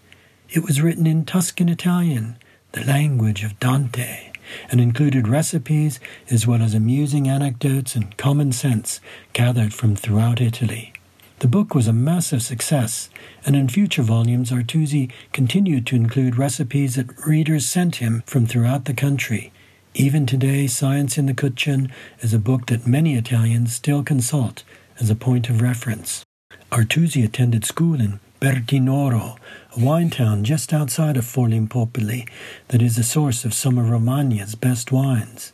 It 0.50 0.64
was 0.64 0.80
written 0.80 1.06
in 1.06 1.24
Tuscan 1.24 1.68
Italian, 1.68 2.36
the 2.72 2.84
language 2.84 3.44
of 3.44 3.60
Dante, 3.60 4.32
and 4.70 4.80
included 4.80 5.28
recipes 5.28 6.00
as 6.30 6.46
well 6.46 6.62
as 6.62 6.74
amusing 6.74 7.28
anecdotes 7.28 7.94
and 7.94 8.16
common 8.16 8.52
sense 8.52 9.00
gathered 9.32 9.74
from 9.74 9.94
throughout 9.94 10.40
Italy. 10.40 10.92
The 11.40 11.48
book 11.48 11.74
was 11.74 11.86
a 11.86 11.92
massive 11.92 12.42
success, 12.42 13.10
and 13.46 13.54
in 13.54 13.68
future 13.68 14.02
volumes, 14.02 14.50
Artusi 14.50 15.10
continued 15.32 15.86
to 15.86 15.96
include 15.96 16.36
recipes 16.36 16.96
that 16.96 17.16
readers 17.24 17.66
sent 17.66 17.96
him 17.96 18.22
from 18.26 18.46
throughout 18.46 18.86
the 18.86 18.94
country, 18.94 19.52
even 19.94 20.26
today, 20.26 20.68
Science 20.68 21.18
in 21.18 21.26
the 21.26 21.34
Kitchen 21.34 21.90
is 22.20 22.32
a 22.32 22.38
book 22.38 22.66
that 22.66 22.86
many 22.86 23.16
Italians 23.16 23.74
still 23.74 24.04
consult 24.04 24.62
as 25.00 25.10
a 25.10 25.16
point 25.16 25.48
of 25.48 25.60
reference. 25.60 26.24
Artusi 26.70 27.24
attended 27.24 27.64
school 27.64 28.00
in 28.00 28.20
Bertinoro, 28.40 29.36
a 29.76 29.80
wine 29.84 30.10
town 30.10 30.44
just 30.44 30.72
outside 30.72 31.16
of 31.16 31.24
Forlimpopoli 31.24 32.28
that 32.68 32.80
is 32.80 32.94
the 32.94 33.02
source 33.02 33.44
of 33.44 33.52
some 33.52 33.76
of 33.76 33.90
Romagna's 33.90 34.54
best 34.54 34.92
wines. 34.92 35.52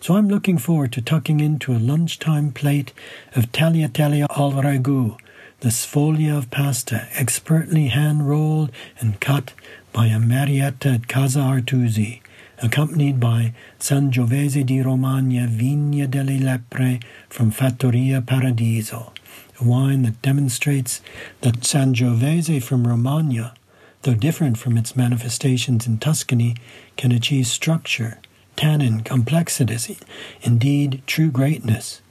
So 0.00 0.16
I'm 0.16 0.28
looking 0.28 0.58
forward 0.58 0.92
to 0.92 1.00
tucking 1.00 1.40
into 1.40 1.72
a 1.72 1.78
lunchtime 1.78 2.52
plate 2.52 2.92
of 3.34 3.50
tagliatelle 3.52 4.26
al 4.28 4.52
ragu, 4.52 5.16
the 5.60 5.68
sfoglia 5.68 6.36
of 6.36 6.50
pasta 6.50 7.08
expertly 7.14 7.88
hand 7.88 8.28
rolled 8.28 8.70
and 9.00 9.20
cut 9.20 9.52
by 9.92 10.06
a 10.06 10.18
Marietta 10.18 10.90
at 10.90 11.08
Casa 11.08 11.38
Artusi, 11.38 12.20
accompanied 12.62 13.18
by 13.18 13.54
Sangiovese 13.80 14.64
di 14.64 14.82
Romagna 14.82 15.46
Vigna 15.46 16.06
delle 16.06 16.38
Lepre 16.38 17.02
from 17.30 17.50
Fattoria 17.50 18.20
Paradiso, 18.20 19.12
a 19.58 19.64
wine 19.64 20.02
that 20.02 20.20
demonstrates 20.20 21.00
that 21.40 21.60
Sangiovese 21.60 22.62
from 22.62 22.86
Romagna, 22.86 23.54
though 24.02 24.14
different 24.14 24.58
from 24.58 24.76
its 24.76 24.94
manifestations 24.94 25.86
in 25.86 25.98
Tuscany, 25.98 26.54
can 26.98 27.12
achieve 27.12 27.46
structure, 27.46 28.18
tannin, 28.56 29.02
complexity, 29.02 29.98
indeed 30.42 31.02
true 31.06 31.30
greatness. 31.30 32.02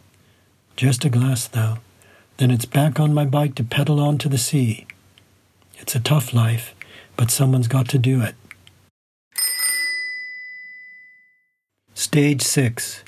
Just 0.75 1.05
a 1.05 1.09
glass, 1.09 1.47
though. 1.47 1.77
Then 2.37 2.51
it's 2.51 2.65
back 2.65 2.99
on 2.99 3.13
my 3.13 3.25
bike 3.25 3.55
to 3.55 3.63
pedal 3.63 3.99
on 3.99 4.17
to 4.17 4.27
the 4.27 4.37
sea. 4.37 4.87
It's 5.77 5.95
a 5.95 6.01
tough 6.01 6.33
life, 6.33 6.75
but 7.15 7.31
someone's 7.31 7.69
got 7.69 7.87
to 7.89 7.97
do 7.97 8.21
it. 8.21 8.35
Stage 11.93 12.41
6 12.41 13.03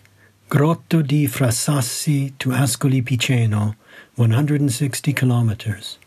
Grotto 0.48 1.02
di 1.02 1.28
Frasassi 1.28 2.32
to 2.40 2.52
Ascoli 2.52 3.04
Piceno, 3.04 3.76
160 4.16 5.12
kilometers. 5.12 5.98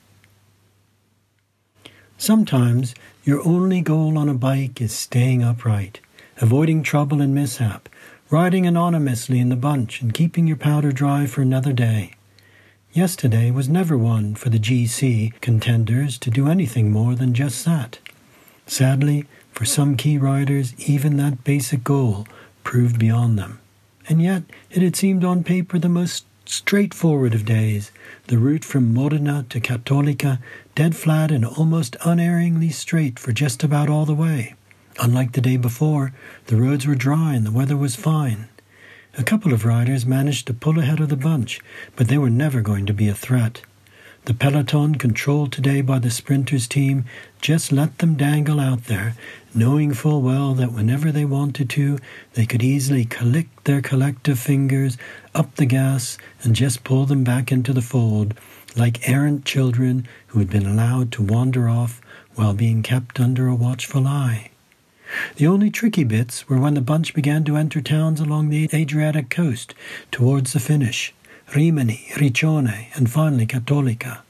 Sometimes 2.16 2.94
your 3.22 3.46
only 3.46 3.82
goal 3.82 4.16
on 4.16 4.30
a 4.30 4.34
bike 4.34 4.80
is 4.80 4.92
staying 4.92 5.42
upright, 5.44 6.00
avoiding 6.38 6.82
trouble 6.82 7.20
and 7.20 7.34
mishap, 7.34 7.90
riding 8.30 8.66
anonymously 8.66 9.40
in 9.40 9.50
the 9.50 9.56
bunch, 9.56 10.00
and 10.00 10.14
keeping 10.14 10.46
your 10.46 10.56
powder 10.56 10.90
dry 10.90 11.26
for 11.26 11.42
another 11.42 11.74
day. 11.74 12.14
Yesterday 12.92 13.52
was 13.52 13.68
never 13.68 13.96
one 13.96 14.34
for 14.34 14.48
the 14.48 14.58
GC 14.58 15.40
contenders 15.40 16.18
to 16.18 16.28
do 16.28 16.48
anything 16.48 16.90
more 16.90 17.14
than 17.14 17.34
just 17.34 17.64
that. 17.64 18.00
Sadly, 18.66 19.26
for 19.52 19.64
some 19.64 19.96
key 19.96 20.18
riders, 20.18 20.74
even 20.88 21.16
that 21.16 21.44
basic 21.44 21.84
goal 21.84 22.26
proved 22.64 22.98
beyond 22.98 23.38
them. 23.38 23.60
And 24.08 24.20
yet 24.20 24.42
it 24.72 24.82
had 24.82 24.96
seemed 24.96 25.22
on 25.22 25.44
paper 25.44 25.78
the 25.78 25.88
most 25.88 26.24
straightforward 26.44 27.32
of 27.32 27.44
days, 27.44 27.92
the 28.26 28.38
route 28.38 28.64
from 28.64 28.92
Modena 28.92 29.46
to 29.50 29.60
Cattolica 29.60 30.40
dead 30.74 30.96
flat 30.96 31.30
and 31.30 31.44
almost 31.44 31.96
unerringly 32.04 32.70
straight 32.70 33.20
for 33.20 33.30
just 33.30 33.62
about 33.62 33.88
all 33.88 34.04
the 34.04 34.14
way. 34.14 34.54
Unlike 34.98 35.32
the 35.32 35.40
day 35.40 35.56
before, 35.56 36.12
the 36.46 36.56
roads 36.56 36.88
were 36.88 36.96
dry 36.96 37.34
and 37.34 37.46
the 37.46 37.52
weather 37.52 37.76
was 37.76 37.94
fine. 37.94 38.48
A 39.18 39.24
couple 39.24 39.52
of 39.52 39.64
riders 39.64 40.06
managed 40.06 40.46
to 40.46 40.54
pull 40.54 40.78
ahead 40.78 41.00
of 41.00 41.08
the 41.08 41.16
bunch, 41.16 41.60
but 41.96 42.06
they 42.06 42.16
were 42.16 42.30
never 42.30 42.60
going 42.60 42.86
to 42.86 42.94
be 42.94 43.08
a 43.08 43.14
threat. 43.14 43.62
The 44.26 44.34
peloton, 44.34 44.94
controlled 44.96 45.50
today 45.50 45.80
by 45.80 45.98
the 45.98 46.10
sprinters 46.10 46.68
team, 46.68 47.06
just 47.40 47.72
let 47.72 47.98
them 47.98 48.14
dangle 48.14 48.60
out 48.60 48.84
there, 48.84 49.16
knowing 49.52 49.94
full 49.94 50.22
well 50.22 50.54
that 50.54 50.72
whenever 50.72 51.10
they 51.10 51.24
wanted 51.24 51.68
to, 51.70 51.98
they 52.34 52.46
could 52.46 52.62
easily 52.62 53.04
click 53.04 53.48
their 53.64 53.82
collective 53.82 54.38
fingers 54.38 54.96
up 55.34 55.56
the 55.56 55.66
gas 55.66 56.16
and 56.42 56.54
just 56.54 56.84
pull 56.84 57.04
them 57.06 57.24
back 57.24 57.50
into 57.50 57.72
the 57.72 57.82
fold, 57.82 58.34
like 58.76 59.08
errant 59.08 59.44
children 59.44 60.06
who 60.28 60.38
had 60.38 60.50
been 60.50 60.66
allowed 60.66 61.10
to 61.12 61.22
wander 61.22 61.68
off 61.68 62.00
while 62.36 62.54
being 62.54 62.82
kept 62.82 63.18
under 63.18 63.48
a 63.48 63.56
watchful 63.56 64.06
eye. 64.06 64.49
The 65.36 65.46
only 65.46 65.70
tricky 65.70 66.04
bits 66.04 66.48
were 66.48 66.58
when 66.58 66.74
the 66.74 66.80
bunch 66.80 67.14
began 67.14 67.44
to 67.44 67.56
enter 67.56 67.80
towns 67.80 68.20
along 68.20 68.48
the 68.48 68.68
Adriatic 68.72 69.30
coast 69.30 69.74
towards 70.10 70.52
the 70.52 70.60
finish. 70.60 71.14
Rimini, 71.54 72.06
Riccione, 72.14 72.86
and 72.94 73.10
finally 73.10 73.46
Cattolica. 73.46 74.20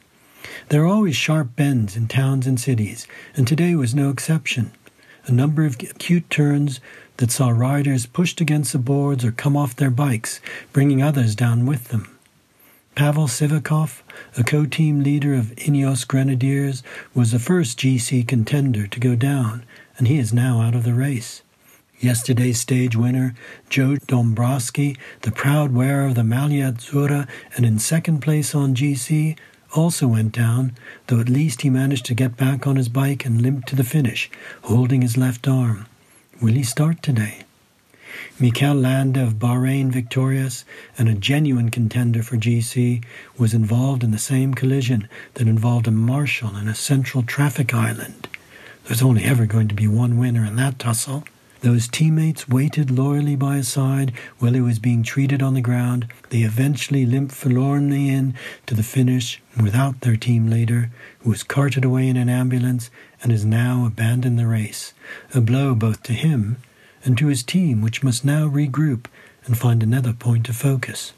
There 0.68 0.82
are 0.84 0.86
always 0.86 1.16
sharp 1.16 1.54
bends 1.54 1.96
in 1.96 2.08
towns 2.08 2.46
and 2.46 2.58
cities, 2.58 3.06
and 3.36 3.46
today 3.46 3.74
was 3.74 3.94
no 3.94 4.08
exception. 4.08 4.70
A 5.26 5.32
number 5.32 5.66
of 5.66 5.74
acute 5.74 6.30
turns 6.30 6.80
that 7.18 7.30
saw 7.30 7.50
riders 7.50 8.06
pushed 8.06 8.40
against 8.40 8.72
the 8.72 8.78
boards 8.78 9.24
or 9.24 9.32
come 9.32 9.56
off 9.56 9.76
their 9.76 9.90
bikes, 9.90 10.40
bringing 10.72 11.02
others 11.02 11.34
down 11.34 11.66
with 11.66 11.88
them. 11.88 12.16
Pavel 12.94 13.28
Sivakov, 13.28 14.02
a 14.36 14.42
co-team 14.42 15.02
leader 15.02 15.34
of 15.34 15.54
Ineos 15.56 16.06
Grenadiers, 16.06 16.82
was 17.14 17.32
the 17.32 17.38
first 17.38 17.78
GC 17.78 18.26
contender 18.26 18.86
to 18.86 19.00
go 19.00 19.14
down, 19.14 19.64
and 20.00 20.08
he 20.08 20.18
is 20.18 20.32
now 20.32 20.62
out 20.62 20.74
of 20.74 20.84
the 20.84 20.94
race. 20.94 21.42
Yesterday's 21.98 22.58
stage 22.58 22.96
winner, 22.96 23.34
Joe 23.68 23.96
Dombrowski, 23.96 24.96
the 25.20 25.30
proud 25.30 25.74
wearer 25.74 26.06
of 26.06 26.14
the 26.14 26.22
Maglia 26.22 26.74
and 27.54 27.66
in 27.66 27.78
second 27.78 28.20
place 28.20 28.54
on 28.54 28.74
GC, 28.74 29.36
also 29.76 30.08
went 30.08 30.32
down, 30.32 30.72
though 31.08 31.20
at 31.20 31.28
least 31.28 31.60
he 31.60 31.68
managed 31.68 32.06
to 32.06 32.14
get 32.14 32.38
back 32.38 32.66
on 32.66 32.76
his 32.76 32.88
bike 32.88 33.26
and 33.26 33.42
limp 33.42 33.66
to 33.66 33.76
the 33.76 33.84
finish, 33.84 34.30
holding 34.62 35.02
his 35.02 35.18
left 35.18 35.46
arm. 35.46 35.84
Will 36.40 36.54
he 36.54 36.62
start 36.62 37.02
today? 37.02 37.42
Mikel 38.38 38.74
Landa 38.74 39.22
of 39.22 39.34
Bahrain 39.34 39.90
Victorious 39.92 40.64
and 40.96 41.10
a 41.10 41.14
genuine 41.14 41.70
contender 41.70 42.22
for 42.22 42.38
GC 42.38 43.04
was 43.36 43.52
involved 43.52 44.02
in 44.02 44.12
the 44.12 44.18
same 44.18 44.54
collision 44.54 45.10
that 45.34 45.46
involved 45.46 45.86
a 45.86 45.90
marshal 45.90 46.56
in 46.56 46.68
a 46.68 46.74
central 46.74 47.22
traffic 47.22 47.74
island. 47.74 48.29
There's 48.90 49.02
only 49.02 49.22
ever 49.22 49.46
going 49.46 49.68
to 49.68 49.74
be 49.76 49.86
one 49.86 50.18
winner 50.18 50.44
in 50.44 50.56
that 50.56 50.80
tussle. 50.80 51.22
Those 51.60 51.86
teammates 51.86 52.48
waited 52.48 52.90
loyally 52.90 53.36
by 53.36 53.58
his 53.58 53.68
side 53.68 54.12
while 54.40 54.54
he 54.54 54.60
was 54.60 54.80
being 54.80 55.04
treated 55.04 55.44
on 55.44 55.54
the 55.54 55.60
ground. 55.60 56.08
They 56.30 56.38
eventually 56.38 57.06
limped 57.06 57.32
forlornly 57.32 58.08
in 58.08 58.34
to 58.66 58.74
the 58.74 58.82
finish 58.82 59.40
without 59.62 60.00
their 60.00 60.16
team 60.16 60.50
leader, 60.50 60.90
who 61.20 61.30
was 61.30 61.44
carted 61.44 61.84
away 61.84 62.08
in 62.08 62.16
an 62.16 62.28
ambulance 62.28 62.90
and 63.22 63.30
has 63.30 63.44
now 63.44 63.86
abandoned 63.86 64.40
the 64.40 64.48
race. 64.48 64.92
A 65.36 65.40
blow 65.40 65.76
both 65.76 66.02
to 66.02 66.12
him 66.12 66.56
and 67.04 67.16
to 67.16 67.28
his 67.28 67.44
team, 67.44 67.82
which 67.82 68.02
must 68.02 68.24
now 68.24 68.48
regroup 68.48 69.04
and 69.46 69.56
find 69.56 69.84
another 69.84 70.12
point 70.12 70.48
of 70.48 70.56
focus. 70.56 71.12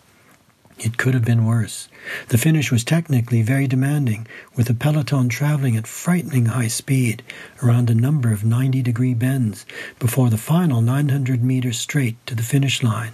It 0.79 0.97
could 0.97 1.15
have 1.15 1.25
been 1.25 1.45
worse. 1.45 1.89
The 2.29 2.39
finish 2.39 2.73
was 2.73 2.83
technically 2.83 3.43
very 3.43 3.67
demanding, 3.67 4.27
with 4.57 4.67
the 4.67 4.75
peloton 4.75 5.29
traveling 5.29 5.77
at 5.77 5.87
frightening 5.87 6.47
high 6.47 6.69
speed 6.69 7.23
around 7.63 7.89
a 7.91 7.95
number 7.95 8.33
of 8.33 8.45
90 8.45 8.83
degree 8.83 9.15
bends 9.15 9.65
before 9.99 10.31
the 10.31 10.39
final 10.39 10.81
900 10.81 11.45
meters 11.45 11.79
straight 11.79 12.17
to 12.27 12.35
the 12.35 12.43
finish 12.43 12.83
line. 12.83 13.13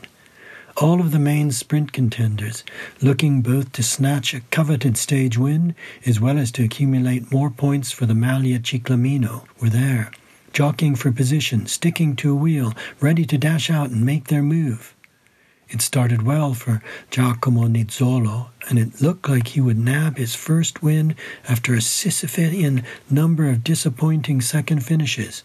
All 0.76 1.00
of 1.00 1.10
the 1.10 1.18
main 1.18 1.50
sprint 1.50 1.92
contenders, 1.92 2.62
looking 3.02 3.42
both 3.42 3.72
to 3.72 3.82
snatch 3.82 4.32
a 4.32 4.40
coveted 4.52 4.96
stage 4.96 5.36
win 5.36 5.74
as 6.06 6.20
well 6.20 6.38
as 6.38 6.52
to 6.52 6.64
accumulate 6.64 7.32
more 7.32 7.50
points 7.50 7.90
for 7.90 8.06
the 8.06 8.14
Maglia 8.14 8.60
Ciclamino, 8.60 9.44
were 9.60 9.70
there, 9.70 10.12
jockeying 10.52 10.94
for 10.94 11.10
position, 11.10 11.66
sticking 11.66 12.14
to 12.16 12.30
a 12.30 12.36
wheel, 12.36 12.72
ready 13.00 13.24
to 13.24 13.36
dash 13.36 13.68
out 13.70 13.90
and 13.90 14.06
make 14.06 14.28
their 14.28 14.42
move. 14.42 14.94
It 15.70 15.82
started 15.82 16.22
well 16.22 16.54
for 16.54 16.82
Giacomo 17.10 17.66
Nizzolo, 17.68 18.48
and 18.68 18.78
it 18.78 19.02
looked 19.02 19.28
like 19.28 19.48
he 19.48 19.60
would 19.60 19.78
nab 19.78 20.16
his 20.16 20.34
first 20.34 20.82
win 20.82 21.14
after 21.46 21.74
a 21.74 21.82
Sisyphean 21.82 22.84
number 23.10 23.50
of 23.50 23.64
disappointing 23.64 24.40
second 24.40 24.84
finishes. 24.84 25.42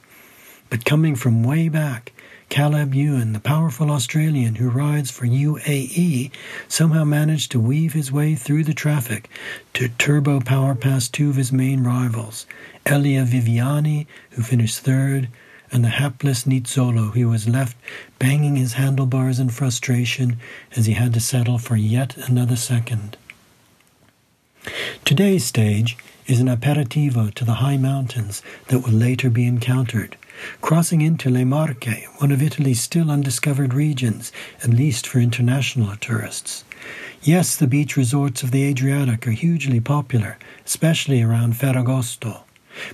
But 0.70 0.86
coming 0.86 1.16
from 1.16 1.44
way 1.44 1.68
back, 1.68 2.14
Caleb 2.48 2.94
Ewan, 2.94 3.34
the 3.34 3.40
powerful 3.40 3.92
Australian 3.92 4.56
who 4.56 4.70
rides 4.70 5.12
for 5.12 5.26
UAE, 5.26 6.32
somehow 6.68 7.04
managed 7.04 7.52
to 7.52 7.60
weave 7.60 7.94
his 7.94 8.12
way 8.12 8.36
through 8.36 8.64
the 8.64 8.74
traffic 8.74 9.30
to 9.74 9.90
turbo 9.90 10.40
power 10.40 10.74
past 10.74 11.14
two 11.14 11.30
of 11.30 11.36
his 11.36 11.52
main 11.52 11.84
rivals, 11.84 12.46
Elia 12.86 13.26
Viviani, 13.26 14.08
who 14.32 14.44
finished 14.44 14.80
third, 14.80 15.28
and 15.74 15.84
the 15.84 15.90
hapless 15.90 16.46
Nizzolo, 16.46 17.12
who 17.14 17.28
was 17.28 17.50
left 17.50 17.76
banging 18.20 18.56
his 18.56 18.74
handlebars 18.74 19.40
in 19.40 19.50
frustration 19.50 20.38
as 20.78 20.86
he 20.86 20.94
had 20.94 21.14
to 21.16 21.20
settle 21.20 21.58
for 21.58 21.76
yet 21.76 22.16
another 22.16 22.56
second. 22.56 23.18
Today's 25.04 25.44
stage 25.44 25.98
is 26.28 26.40
an 26.40 26.48
aperitivo 26.48 27.34
to 27.34 27.44
the 27.44 27.56
high 27.56 27.78
mountains 27.78 28.42
that 28.68 28.80
will 28.80 28.94
later 28.94 29.30
be 29.30 29.46
encountered, 29.46 30.16
crossing 30.62 31.02
into 31.02 31.30
Le 31.30 31.44
Marche, 31.44 32.06
one 32.20 32.32
of 32.32 32.42
Italy's 32.42 32.80
still 32.80 33.12
undiscovered 33.12 33.74
regions, 33.74 34.32
at 34.64 34.70
least 34.70 35.08
for 35.08 35.20
international 35.20 35.96
tourists. 35.98 36.64
Yes, 37.24 37.56
the 37.56 37.68
beach 37.68 37.98
resorts 37.98 38.44
of 38.44 38.52
the 38.52 38.64
Adriatic 38.64 39.26
are 39.28 39.32
hugely 39.32 39.80
popular, 39.80 40.38
especially 40.66 41.22
around 41.22 41.56
Ferragosto. 41.56 42.44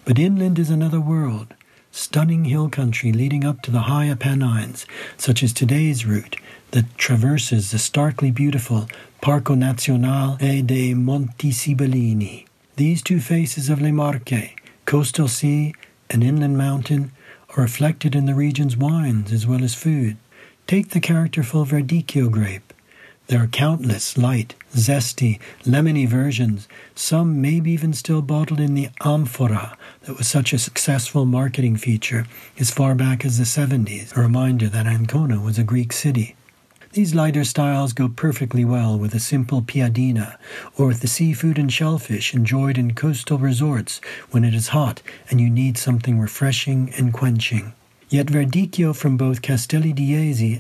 But 0.06 0.18
inland 0.18 0.58
is 0.58 0.70
another 0.70 1.02
world, 1.02 1.54
stunning 2.00 2.46
hill 2.46 2.70
country 2.70 3.12
leading 3.12 3.44
up 3.44 3.62
to 3.62 3.72
the 3.72 3.82
high 3.82 4.08
Apennines, 4.08 4.86
such 5.18 5.44
as 5.44 5.52
today's 5.52 6.06
route 6.06 6.38
that 6.72 6.98
traverses 6.98 7.72
the 7.72 7.78
starkly 7.78 8.32
beautiful 8.32 8.88
Parco 9.22 9.56
Nazionale 9.56 10.66
dei 10.66 10.94
Monti 10.94 11.52
Sibillini. 11.52 12.46
These 12.78 13.02
two 13.02 13.20
faces 13.20 13.70
of 13.70 13.82
Le 13.82 13.92
Marche, 13.92 14.56
coastal 14.86 15.28
sea 15.28 15.74
and 16.10 16.24
inland 16.24 16.58
mountain, 16.58 17.12
are 17.56 17.64
reflected 17.64 18.16
in 18.16 18.26
the 18.26 18.36
region's 18.36 18.78
wines 18.78 19.34
as 19.34 19.46
well 19.46 19.64
as 19.64 19.76
food. 19.76 20.16
Take 20.68 20.90
the 20.90 21.02
characterful 21.02 21.66
Verdicchio 21.66 22.32
grape. 22.32 22.69
There 23.30 23.44
are 23.44 23.48
countless 23.48 24.18
light, 24.18 24.56
zesty, 24.74 25.38
lemony 25.64 26.08
versions, 26.08 26.68
some 26.96 27.40
maybe 27.40 27.70
even 27.70 27.94
still 27.94 28.24
bottled 28.24 28.60
in 28.60 28.74
the 28.74 28.90
amphora 29.06 29.78
that 30.02 30.18
was 30.18 30.28
such 30.28 30.52
a 30.52 30.58
successful 30.58 31.26
marketing 31.26 31.78
feature 31.78 32.26
as 32.58 32.72
far 32.72 32.96
back 32.96 33.24
as 33.24 33.38
the 33.38 33.44
70s, 33.44 34.18
a 34.18 34.20
reminder 34.20 34.68
that 34.70 34.88
Ancona 34.88 35.40
was 35.40 35.60
a 35.60 35.64
Greek 35.64 35.94
city. 35.94 36.36
These 36.94 37.14
lighter 37.14 37.44
styles 37.44 37.94
go 37.94 38.10
perfectly 38.10 38.66
well 38.66 38.98
with 38.98 39.14
a 39.14 39.20
simple 39.20 39.62
piadina 39.62 40.40
or 40.76 40.88
with 40.88 41.02
the 41.02 41.08
seafood 41.08 41.60
and 41.60 41.72
shellfish 41.72 42.34
enjoyed 42.34 42.80
in 42.80 42.96
coastal 42.96 43.38
resorts 43.38 44.02
when 44.32 44.44
it 44.44 44.56
is 44.56 44.70
hot 44.70 45.04
and 45.30 45.40
you 45.40 45.52
need 45.52 45.78
something 45.78 46.20
refreshing 46.20 46.92
and 46.98 47.14
quenching. 47.14 47.74
Yet 48.10 48.26
Verdicchio 48.26 48.96
from 48.96 49.18
both 49.18 49.44
Castelli 49.44 49.94
di 49.94 50.16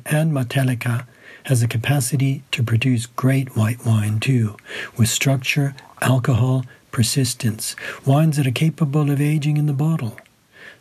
and 0.05 0.31
Matelica 0.31 1.07
has 1.45 1.61
the 1.61 1.67
capacity 1.67 2.43
to 2.51 2.63
produce 2.63 3.05
great 3.05 3.55
white 3.55 3.85
wine 3.85 4.19
too, 4.19 4.55
with 4.97 5.09
structure, 5.09 5.75
alcohol, 6.01 6.65
persistence, 6.91 7.75
wines 8.05 8.37
that 8.37 8.47
are 8.47 8.51
capable 8.51 9.09
of 9.11 9.21
aging 9.21 9.57
in 9.57 9.65
the 9.65 9.73
bottle. 9.73 10.17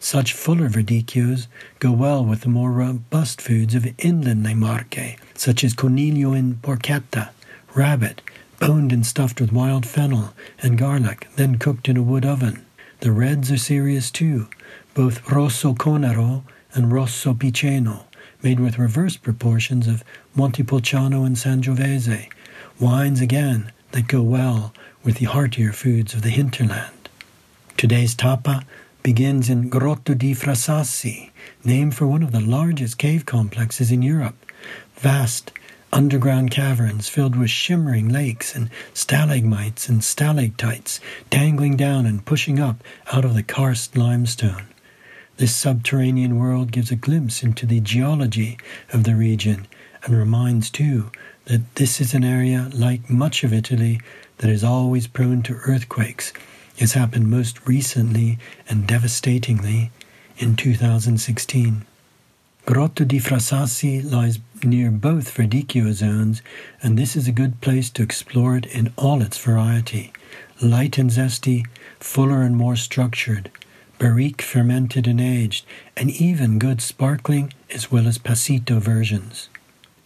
Such 0.01 0.33
fuller 0.33 0.69
verdicchios 0.69 1.49
go 1.81 1.93
well 1.93 2.25
with 2.25 2.43
the 2.43 2.49
more 2.49 2.71
robust 2.71 3.41
foods 3.41 3.75
of 3.75 3.87
inland 3.99 4.45
Le 4.45 4.55
Marche, 4.55 5.17
such 5.35 5.65
as 5.65 5.75
coniglio 5.75 6.35
in 6.35 6.55
porchetta, 6.57 7.31
rabbit, 7.75 8.23
boned 8.61 8.93
and 8.93 9.05
stuffed 9.05 9.41
with 9.41 9.53
wild 9.53 9.87
fennel 9.87 10.35
and 10.63 10.79
garlic, 10.79 11.29
then 11.37 11.59
cooked 11.59 11.89
in 11.89 11.97
a 11.97 12.03
wood 12.03 12.25
oven. 12.25 12.65
The 13.01 13.13
reds 13.13 13.51
are 13.53 13.59
serious 13.59 14.11
too, 14.11 14.49
both 14.95 15.31
Rosso 15.31 15.75
Conero 15.75 16.43
and 16.75 16.93
Rosso 16.93 17.35
Piceno, 17.35 18.05
made 18.43 18.61
with 18.61 18.79
reverse 18.79 19.17
proportions 19.17 19.87
of 19.87 20.05
Montepulciano 20.35 21.25
and 21.25 21.37
Sangiovese, 21.37 22.31
wines 22.79 23.21
again 23.21 23.73
that 23.93 24.07
go 24.07 24.23
well 24.23 24.73
with 25.03 25.17
the 25.17 25.27
heartier 25.27 25.73
foods 25.73 26.15
of 26.15 26.23
the 26.23 26.31
hinterland. 26.31 27.09
Today's 27.77 28.15
tappa 28.15 28.65
begins 29.03 29.49
in 29.49 29.69
Grotto 29.69 30.15
di 30.15 30.35
Frasassi, 30.35 31.31
named 31.65 31.95
for 31.95 32.07
one 32.07 32.23
of 32.23 32.33
the 32.33 32.41
largest 32.41 32.99
cave 32.99 33.25
complexes 33.25 33.91
in 33.91 34.03
Europe. 34.03 34.37
Vast 34.97 35.53
underground 35.93 36.51
caverns 36.51 37.09
filled 37.09 37.37
with 37.37 37.51
shimmering 37.51 38.09
lakes 38.09 38.55
and 38.55 38.69
stalagmites 38.93 39.89
and 39.89 40.05
stalactites 40.05 41.01
dangling 41.31 41.77
down 41.77 42.05
and 42.05 42.25
pushing 42.25 42.61
up 42.61 42.83
out 43.13 43.25
of 43.25 43.35
the 43.35 43.43
karst 43.43 43.97
limestone. 43.97 44.67
This 45.39 45.55
subterranean 45.55 46.37
world 46.37 46.73
gives 46.73 46.91
a 46.91 46.97
glimpse 46.97 47.45
into 47.45 47.65
the 47.65 47.79
geology 47.79 48.59
of 48.93 49.05
the 49.05 49.15
region 49.15 49.69
and 50.03 50.17
reminds, 50.17 50.69
too, 50.69 51.13
that 51.45 51.77
this 51.77 52.01
is 52.01 52.13
an 52.13 52.25
area, 52.25 52.69
like 52.75 53.09
much 53.09 53.45
of 53.45 53.53
Italy, 53.53 54.01
that 54.39 54.51
is 54.51 54.65
always 54.65 55.07
prone 55.07 55.45
to 55.45 55.55
earthquakes, 55.55 56.33
as 56.81 56.95
happened 56.95 57.31
most 57.31 57.65
recently 57.69 58.37
and 58.69 58.89
devastatingly 58.89 59.93
in 60.39 60.57
2016. 60.57 61.87
Grotto 62.67 63.05
di 63.05 63.21
Frasassi 63.21 64.03
lies 64.03 64.41
near 64.65 64.91
both 64.91 65.33
Verdicchio 65.33 65.93
zones, 65.93 66.43
and 66.83 66.99
this 66.99 67.15
is 67.15 67.29
a 67.29 67.33
good 67.33 67.61
place 67.61 67.91
to 67.91 68.03
explore 68.03 68.57
it 68.57 68.67
in 68.67 68.93
all 68.97 69.23
its 69.23 69.39
variety. 69.39 70.13
Light 70.61 70.99
and 70.99 71.11
zesty, 71.11 71.65
fuller 72.01 72.43
and 72.43 72.57
more 72.57 72.75
structured, 72.75 73.53
barrique 73.99 74.43
fermented 74.43 75.07
and 75.07 75.21
aged, 75.21 75.67
and 75.97 76.11
even 76.11 76.59
good 76.59 76.81
sparkling 76.81 77.53
as 77.71 77.91
well 77.91 78.07
as 78.07 78.19
passito 78.19 78.79
versions. 78.79 79.49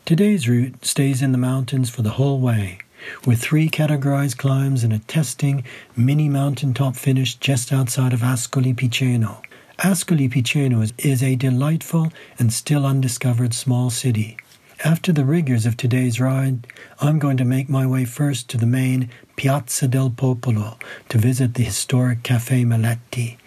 Today's 0.04 0.48
route 0.48 0.84
stays 0.84 1.22
in 1.22 1.32
the 1.32 1.38
mountains 1.38 1.88
for 1.88 2.02
the 2.02 2.10
whole 2.10 2.40
way, 2.40 2.78
with 3.24 3.40
three 3.40 3.68
categorized 3.68 4.36
climbs 4.36 4.82
and 4.82 4.92
a 4.92 4.98
testing 4.98 5.64
mini 5.94 6.28
mountaintop 6.28 6.96
finish 6.96 7.36
just 7.36 7.72
outside 7.72 8.12
of 8.12 8.20
Ascoli 8.20 8.74
Piceno. 8.74 9.42
Ascoli 9.78 10.28
Piceno 10.28 10.82
is, 10.82 10.92
is 10.98 11.22
a 11.22 11.36
delightful 11.36 12.12
and 12.38 12.52
still 12.52 12.84
undiscovered 12.86 13.54
small 13.54 13.90
city. 13.90 14.36
After 14.84 15.12
the 15.12 15.24
rigors 15.24 15.64
of 15.64 15.76
today's 15.76 16.18
ride, 16.18 16.66
I'm 17.00 17.20
going 17.20 17.36
to 17.36 17.44
make 17.44 17.68
my 17.68 17.86
way 17.86 18.04
first 18.04 18.48
to 18.50 18.56
the 18.56 18.66
main 18.66 19.10
Piazza 19.36 19.86
del 19.86 20.10
Popolo 20.10 20.78
to 21.08 21.18
visit 21.18 21.54
the 21.54 21.62
historic 21.62 22.24
Cafe 22.24 22.64
Meletti. 22.64 23.38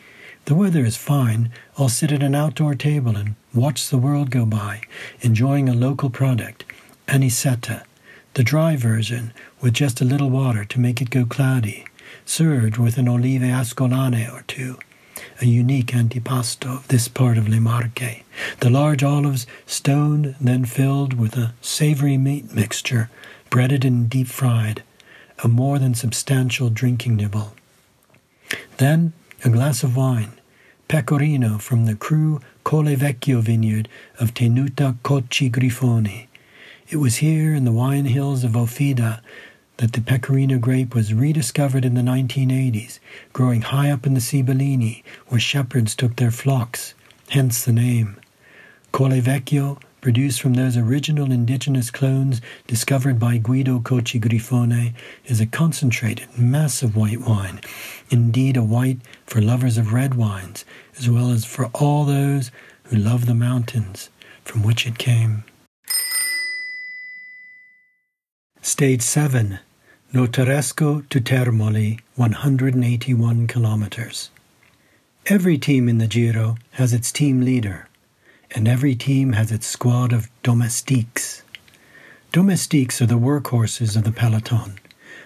The 0.46 0.56
weather 0.56 0.86
is 0.86 0.96
fine. 0.96 1.52
I'll 1.78 1.90
sit 1.90 2.12
at 2.12 2.22
an 2.22 2.36
outdoor 2.36 2.76
table 2.76 3.18
and 3.18 3.36
watch 3.54 3.90
the 3.90 3.98
world 3.98 4.30
go 4.30 4.46
by, 4.46 4.82
enjoying 5.22 5.68
a 5.68 5.74
local 5.74 6.10
product, 6.10 6.66
anisetta, 7.08 7.84
the 8.36 8.44
dry 8.44 8.76
version 8.76 9.34
with 9.60 9.74
just 9.74 10.02
a 10.02 10.06
little 10.06 10.30
water 10.30 10.64
to 10.66 10.80
make 10.80 11.02
it 11.02 11.10
go 11.10 11.26
cloudy, 11.26 11.86
served 12.26 12.78
with 12.78 12.98
an 12.98 13.08
olive 13.08 13.42
ascolane 13.42 14.32
or 14.32 14.44
two 14.44 14.78
a 15.42 15.46
unique 15.46 15.88
antipasto 15.94 16.78
of 16.78 16.88
this 16.88 17.08
part 17.08 17.38
of 17.38 17.48
Le 17.48 17.60
Marche. 17.60 18.24
The 18.60 18.70
large 18.70 19.04
olives 19.04 19.48
stoned, 19.66 20.36
then 20.40 20.66
filled 20.66 21.14
with 21.14 21.36
a 21.36 21.54
savory 21.62 22.18
meat 22.18 22.54
mixture, 22.54 23.10
breaded 23.50 23.86
and 23.86 24.10
deep 24.10 24.28
fried, 24.28 24.84
a 25.44 25.48
more 25.48 25.80
than 25.80 25.94
substantial 25.94 26.70
drinking 26.70 27.16
nibble. 27.16 27.54
Then 28.78 29.14
a 29.46 29.50
glass 29.50 29.84
of 29.84 29.96
wine, 29.96 30.32
pecorino 30.88 31.60
from 31.60 31.86
the 31.86 31.94
Cru 31.94 32.40
Colle 32.64 32.96
Vecchio 32.96 33.42
vineyard 33.42 33.88
of 34.20 34.34
Tenuta 34.34 34.98
Cocci 35.04 35.52
Grifoni. 35.52 36.26
It 36.90 36.98
was 36.98 37.18
here 37.18 37.54
in 37.54 37.64
the 37.64 37.72
wine 37.72 38.06
hills 38.06 38.44
of 38.44 38.54
Offida 38.54 39.22
that 39.78 39.94
the 39.94 40.02
pecorino 40.02 40.58
grape 40.58 40.96
was 40.96 41.14
rediscovered 41.14 41.86
in 41.86 41.94
the 41.94 42.02
1980s, 42.02 42.98
growing 43.34 43.62
high 43.62 43.92
up 43.92 44.08
in 44.08 44.16
the 44.16 44.20
Sibillini, 44.20 45.04
where 45.28 45.40
shepherds 45.40 45.96
took 45.96 46.16
their 46.16 46.32
flocks, 46.32 46.96
hence 47.30 47.64
the 47.64 47.72
name. 47.72 48.20
Colle 48.92 49.22
Vecchio, 49.22 49.80
produced 50.06 50.40
from 50.40 50.54
those 50.54 50.78
original 50.78 51.32
indigenous 51.32 51.90
clones 51.90 52.40
discovered 52.68 53.18
by 53.18 53.38
Guido 53.40 53.80
Cocci 53.80 54.22
Grifoni, 54.22 54.94
is 55.26 55.42
a 55.42 55.48
concentrated, 55.48 56.28
massive 56.38 56.96
white 56.96 57.22
wine, 57.22 57.60
indeed 58.12 58.56
a 58.56 58.62
white 58.62 59.00
for 59.26 59.42
lovers 59.42 59.80
of 59.80 59.94
red 59.94 60.14
wines, 60.14 60.64
as 61.00 61.10
well 61.10 61.32
as 61.32 61.44
for 61.44 61.72
all 61.74 62.06
those 62.06 62.52
who 62.84 62.98
love 62.98 63.26
the 63.26 63.34
mountains 63.34 64.12
from 64.44 64.62
which 64.62 64.86
it 64.86 65.00
came. 65.00 65.44
Stage 68.62 69.02
7 69.02 69.58
Notaresco 70.14 71.10
to 71.10 71.20
Termoli, 71.20 72.00
181 72.14 73.48
kilometers. 73.48 74.30
Every 75.26 75.58
team 75.58 75.90
in 75.90 75.98
the 75.98 76.06
Giro 76.06 76.58
has 76.74 76.94
its 76.94 77.12
team 77.12 77.42
leader, 77.42 77.88
and 78.52 78.68
every 78.68 78.96
team 78.96 79.34
has 79.34 79.52
its 79.52 79.68
squad 79.68 80.14
of 80.14 80.30
domestiques. 80.44 81.44
Domestiques 82.32 83.02
are 83.02 83.06
the 83.06 83.20
workhorses 83.20 83.96
of 83.96 84.04
the 84.04 84.12
peloton, 84.12 84.78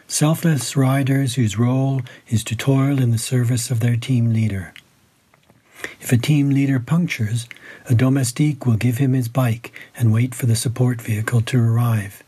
selfless 0.08 0.75
riders 0.75 1.36
whose 1.36 1.58
role 1.58 2.01
is 2.27 2.43
to 2.43 2.55
toil 2.55 2.99
in 2.99 3.12
the 3.12 3.17
service 3.17 3.71
of 3.71 3.79
their 3.79 3.95
team 3.95 4.32
leader. 4.32 4.73
If 6.01 6.12
a 6.12 6.17
team 6.17 6.49
leader 6.49 6.79
punctures, 6.79 7.47
a 7.86 7.95
domestique 7.95 8.65
will 8.65 8.75
give 8.75 8.97
him 8.97 9.13
his 9.13 9.27
bike 9.27 9.71
and 9.95 10.13
wait 10.13 10.36
for 10.36 10.45
the 10.45 10.55
support 10.55 11.01
vehicle 11.01 11.41
to 11.41 11.60
arrive. 11.60 12.23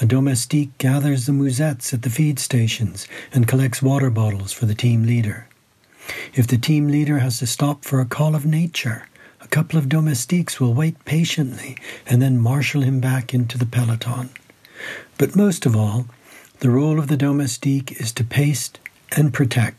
A 0.00 0.06
domestique 0.06 0.76
gathers 0.78 1.26
the 1.26 1.32
musettes 1.32 1.92
at 1.92 2.02
the 2.02 2.10
feed 2.10 2.38
stations 2.38 3.08
and 3.32 3.48
collects 3.48 3.82
water 3.82 4.10
bottles 4.10 4.52
for 4.52 4.66
the 4.66 4.74
team 4.74 5.04
leader. 5.04 5.48
If 6.34 6.46
the 6.46 6.58
team 6.58 6.86
leader 6.88 7.18
has 7.18 7.40
to 7.40 7.46
stop 7.46 7.84
for 7.84 8.00
a 8.00 8.06
call 8.06 8.34
of 8.34 8.46
nature, 8.46 9.08
a 9.40 9.48
couple 9.48 9.78
of 9.78 9.88
domestiques 9.88 10.60
will 10.60 10.74
wait 10.74 11.04
patiently 11.04 11.76
and 12.06 12.20
then 12.20 12.38
marshal 12.38 12.82
him 12.82 13.00
back 13.00 13.32
into 13.32 13.56
the 13.56 13.66
peloton. 13.66 14.30
But 15.16 15.36
most 15.36 15.66
of 15.66 15.76
all, 15.76 16.06
the 16.60 16.70
role 16.70 16.98
of 16.98 17.08
the 17.08 17.16
domestique 17.16 17.92
is 18.00 18.12
to 18.12 18.24
pace 18.24 18.70
and 19.16 19.32
protect, 19.32 19.76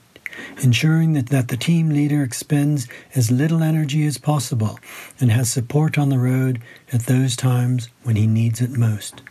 ensuring 0.61 1.13
that, 1.13 1.27
that 1.27 1.49
the 1.49 1.57
team 1.57 1.89
leader 1.89 2.23
expends 2.23 2.87
as 3.15 3.31
little 3.31 3.61
energy 3.61 4.05
as 4.05 4.17
possible 4.17 4.79
and 5.19 5.31
has 5.31 5.51
support 5.51 5.97
on 5.97 6.09
the 6.09 6.19
road 6.19 6.61
at 6.93 7.01
those 7.01 7.35
times 7.35 7.89
when 8.03 8.15
he 8.15 8.27
needs 8.27 8.61
it 8.61 8.71
most. 8.71 9.21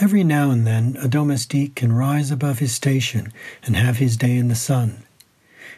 Every 0.00 0.24
now 0.24 0.50
and 0.50 0.66
then 0.66 0.96
a 1.00 1.08
domestique 1.08 1.74
can 1.74 1.92
rise 1.92 2.30
above 2.30 2.58
his 2.58 2.72
station 2.72 3.32
and 3.64 3.76
have 3.76 3.98
his 3.98 4.16
day 4.16 4.36
in 4.36 4.48
the 4.48 4.54
sun. 4.54 5.04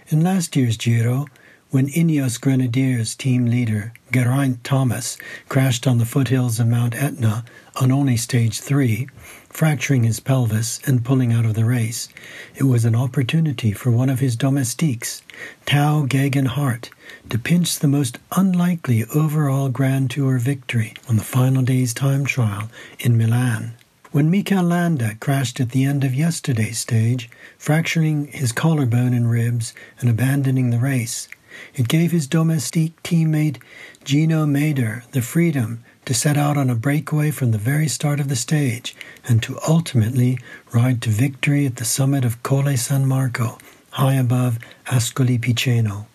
In 0.09 0.23
last 0.23 0.57
year's 0.57 0.77
Giro, 0.77 1.27
when 1.75 1.89
Ineos 1.89 2.41
Grenadiers 2.41 3.17
team 3.17 3.47
leader 3.47 3.93
Geraint 4.13 4.63
Thomas 4.63 5.17
crashed 5.49 5.89
on 5.89 5.99
the 5.99 6.05
foothills 6.05 6.61
of 6.61 6.69
Mount 6.69 6.95
Etna 6.95 7.45
on 7.75 7.91
only 7.91 8.17
stage 8.17 8.61
three, 8.61 9.09
fracturing 9.49 10.05
his 10.05 10.21
pelvis 10.21 10.79
and 10.87 11.05
pulling 11.05 11.33
out 11.33 11.45
of 11.45 11.55
the 11.55 11.65
race, 11.65 12.09
it 12.55 12.63
was 12.63 12.85
an 12.85 12.95
opportunity 12.95 13.73
for 13.73 13.91
one 13.91 14.09
of 14.09 14.21
his 14.21 14.37
domestiques, 14.37 15.21
Tao 15.67 16.07
Geoghegan 16.07 16.47
Hart, 16.47 16.91
to 17.29 17.41
pinch 17.41 17.81
the 17.81 17.89
most 17.89 18.21
unlikely 18.37 19.05
overall 19.13 19.69
Grand 19.69 20.13
Tour 20.13 20.39
victory 20.39 20.95
on 21.09 21.17
the 21.17 21.25
final 21.25 21.65
day's 21.65 21.93
time 21.93 22.25
trial 22.25 22.71
in 23.01 23.19
Milan. 23.19 23.75
When 24.13 24.31
Mikel 24.31 24.63
Landa 24.63 25.17
crashed 25.17 25.59
at 25.59 25.71
the 25.71 25.83
end 25.83 26.05
of 26.05 26.15
yesterday's 26.15 26.79
stage, 26.79 27.29
fracturing 27.59 28.29
his 28.29 28.53
collarbone 28.53 29.13
and 29.13 29.29
ribs 29.29 29.75
and 29.99 30.09
abandoning 30.09 30.71
the 30.71 30.79
race, 30.79 31.27
it 31.75 31.89
gave 31.89 32.13
his 32.13 32.27
domestique 32.27 33.03
teammate 33.03 33.59
Gino 34.05 34.47
Mäder 34.47 35.09
the 35.13 35.23
freedom 35.23 35.85
to 36.05 36.15
set 36.15 36.37
out 36.37 36.57
on 36.57 36.69
a 36.69 36.75
breakaway 36.75 37.31
from 37.31 37.51
the 37.51 37.59
very 37.59 37.89
start 37.89 38.21
of 38.21 38.29
the 38.29 38.37
stage 38.37 38.95
and 39.27 39.43
to 39.43 39.59
ultimately 39.67 40.39
ride 40.73 41.01
to 41.03 41.11
victory 41.11 41.65
at 41.67 41.77
the 41.77 41.85
summit 41.85 42.25
of 42.25 42.43
Colle 42.43 42.77
San 42.77 43.07
Marco, 43.07 43.59
high 43.91 44.15
above 44.15 44.59
Ascoli 44.87 45.39
Piceno. 45.41 46.07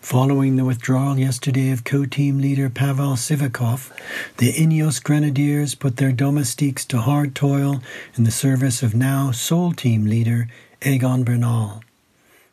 Following 0.00 0.56
the 0.56 0.64
withdrawal 0.64 1.18
yesterday 1.18 1.70
of 1.70 1.84
co-team 1.84 2.38
leader 2.38 2.70
Pavel 2.70 3.16
Sivakov, 3.16 3.90
the 4.38 4.52
Ineos 4.52 5.02
Grenadiers 5.02 5.74
put 5.74 5.96
their 5.96 6.12
domestiques 6.12 6.84
to 6.86 6.98
hard 6.98 7.34
toil 7.34 7.82
in 8.14 8.24
the 8.24 8.30
service 8.30 8.82
of 8.82 8.94
now 8.94 9.32
sole 9.32 9.72
team 9.72 10.06
leader 10.06 10.48
Egan 10.80 11.24
Bernal. 11.24 11.82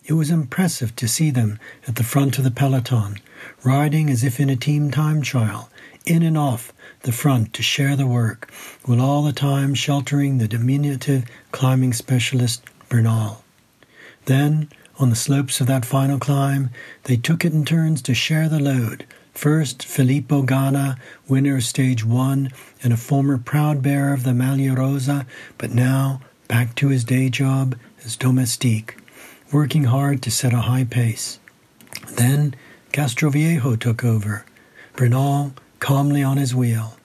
It 0.07 0.13
was 0.13 0.29
impressive 0.29 0.95
to 0.97 1.07
see 1.07 1.31
them 1.31 1.57
at 1.87 1.95
the 1.95 2.03
front 2.03 2.37
of 2.37 2.43
the 2.43 2.51
peloton, 2.51 3.17
riding 3.63 4.11
as 4.11 4.23
if 4.23 4.39
in 4.39 4.51
a 4.51 4.55
team 4.55 4.91
time 4.91 5.23
trial, 5.23 5.71
in 6.05 6.21
and 6.21 6.37
off 6.37 6.71
the 7.01 7.11
front 7.11 7.53
to 7.53 7.63
share 7.63 7.95
the 7.95 8.05
work, 8.05 8.51
while 8.83 9.01
all 9.01 9.23
the 9.23 9.33
time 9.33 9.73
sheltering 9.73 10.37
the 10.37 10.47
diminutive 10.47 11.25
climbing 11.51 11.91
specialist 11.91 12.63
Bernal. 12.87 13.43
Then, 14.25 14.69
on 14.99 15.09
the 15.09 15.15
slopes 15.15 15.59
of 15.59 15.65
that 15.67 15.85
final 15.85 16.19
climb, 16.19 16.69
they 17.05 17.17
took 17.17 17.43
it 17.43 17.53
in 17.53 17.65
turns 17.65 18.03
to 18.03 18.13
share 18.13 18.47
the 18.47 18.59
load. 18.59 19.07
First, 19.33 19.83
Filippo 19.83 20.43
Ganna, 20.43 20.97
winner 21.27 21.57
of 21.57 21.63
stage 21.63 22.05
one 22.05 22.51
and 22.83 22.93
a 22.93 22.97
former 22.97 23.39
proud 23.39 23.81
bearer 23.81 24.13
of 24.13 24.23
the 24.23 24.33
Maglia 24.33 24.77
Rosa, 24.77 25.25
but 25.57 25.71
now 25.71 26.21
back 26.47 26.75
to 26.75 26.89
his 26.89 27.03
day 27.03 27.29
job 27.29 27.75
as 28.05 28.15
domestique, 28.15 28.97
working 29.55 29.85
hard 29.85 30.21
to 30.21 30.29
set 30.29 30.51
a 30.51 30.67
high 30.67 30.83
pace. 30.83 31.39
Then 32.17 32.53
Castroviejo 32.91 33.79
took 33.79 34.03
over, 34.03 34.45
Bernal 34.97 35.53
calmly 35.79 36.21
on 36.21 36.35
his 36.35 36.53
wheel. 36.53 36.97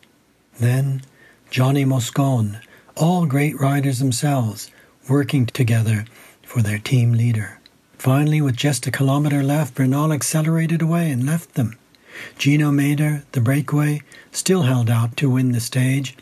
Then 0.59 1.03
Gianni 1.51 1.85
Moscon, 1.85 2.59
all 2.97 3.25
great 3.27 3.57
riders 3.61 4.01
themselves, 4.01 4.69
working 5.09 5.47
together 5.47 6.07
for 6.43 6.61
their 6.61 6.81
team 6.81 7.13
leader. 7.13 7.61
Finally, 7.99 8.41
with 8.41 8.57
just 8.57 8.85
a 8.85 8.91
kilometre 8.91 9.45
left, 9.45 9.77
Bernal 9.77 10.13
accelerated 10.13 10.83
away 10.83 11.09
and 11.09 11.25
left 11.25 11.55
them. 11.55 11.79
Gino 12.37 12.73
Mäder, 12.73 13.23
the 13.31 13.41
breakaway, 13.41 14.03
still 14.33 14.63
held 14.63 14.91
out 14.91 15.17
to 15.19 15.31
win 15.31 15.53
the 15.53 15.61
stage, 15.61 16.17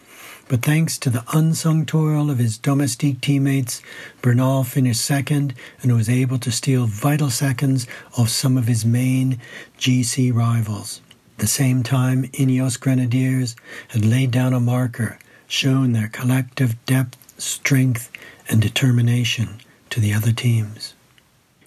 But 0.48 0.62
thanks 0.62 0.96
to 0.98 1.10
the 1.10 1.24
unsung 1.34 1.84
toil 1.84 2.30
of 2.30 2.38
his 2.38 2.56
domestique 2.56 3.20
teammates, 3.20 3.82
Bernal 4.22 4.64
finished 4.64 5.02
second 5.02 5.52
and 5.82 5.94
was 5.94 6.08
able 6.08 6.38
to 6.38 6.50
steal 6.50 6.86
vital 6.86 7.28
seconds 7.28 7.86
off 8.16 8.30
some 8.30 8.56
of 8.56 8.66
his 8.66 8.82
main 8.82 9.38
GC 9.78 10.34
rivals. 10.34 11.02
At 11.36 11.40
the 11.42 11.46
same 11.46 11.82
time, 11.82 12.24
Ineos 12.32 12.80
Grenadiers 12.80 13.56
had 13.88 14.06
laid 14.06 14.30
down 14.30 14.54
a 14.54 14.60
marker, 14.60 15.18
showing 15.46 15.92
their 15.92 16.08
collective 16.08 16.82
depth, 16.86 17.18
strength, 17.38 18.10
and 18.48 18.62
determination 18.62 19.60
to 19.90 20.00
the 20.00 20.14
other 20.14 20.32
teams. 20.32 20.94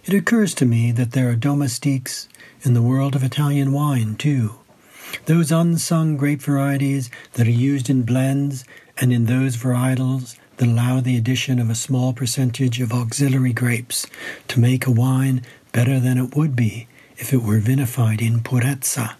It 0.06 0.16
occurs 0.16 0.56
to 0.56 0.66
me 0.66 0.92
that 0.94 1.12
there 1.12 1.30
are 1.30 1.36
domestiques 1.36 2.28
in 2.64 2.74
the 2.74 2.82
world 2.82 3.16
of 3.16 3.24
Italian 3.24 3.72
wine, 3.72 4.16
too. 4.16 4.56
Those 5.26 5.52
unsung 5.52 6.18
grape 6.18 6.42
varieties 6.42 7.10
that 7.34 7.48
are 7.48 7.52
used 7.52 7.90
in 7.90 8.04
blends 8.04 8.66
and 8.98 9.12
in 9.12 9.26
those 9.26 9.58
varietals 9.58 10.38
that 10.58 10.68
allow 10.68 11.00
the 11.00 11.18
addition 11.18 11.60
of 11.60 11.70
a 11.70 11.76
small 11.76 12.14
percentage 12.14 12.80
of 12.82 12.94
auxiliary 12.94 13.54
grapes 13.54 14.06
to 14.48 14.60
make 14.60 14.86
a 14.86 14.92
wine 14.92 15.42
better 15.72 16.00
than 16.00 16.18
it 16.18 16.36
would 16.36 16.56
be 16.56 16.88
if 17.18 17.34
it 17.34 17.42
were 17.42 17.60
vinified 17.60 18.22
in 18.22 18.40
purezza. 18.42 19.16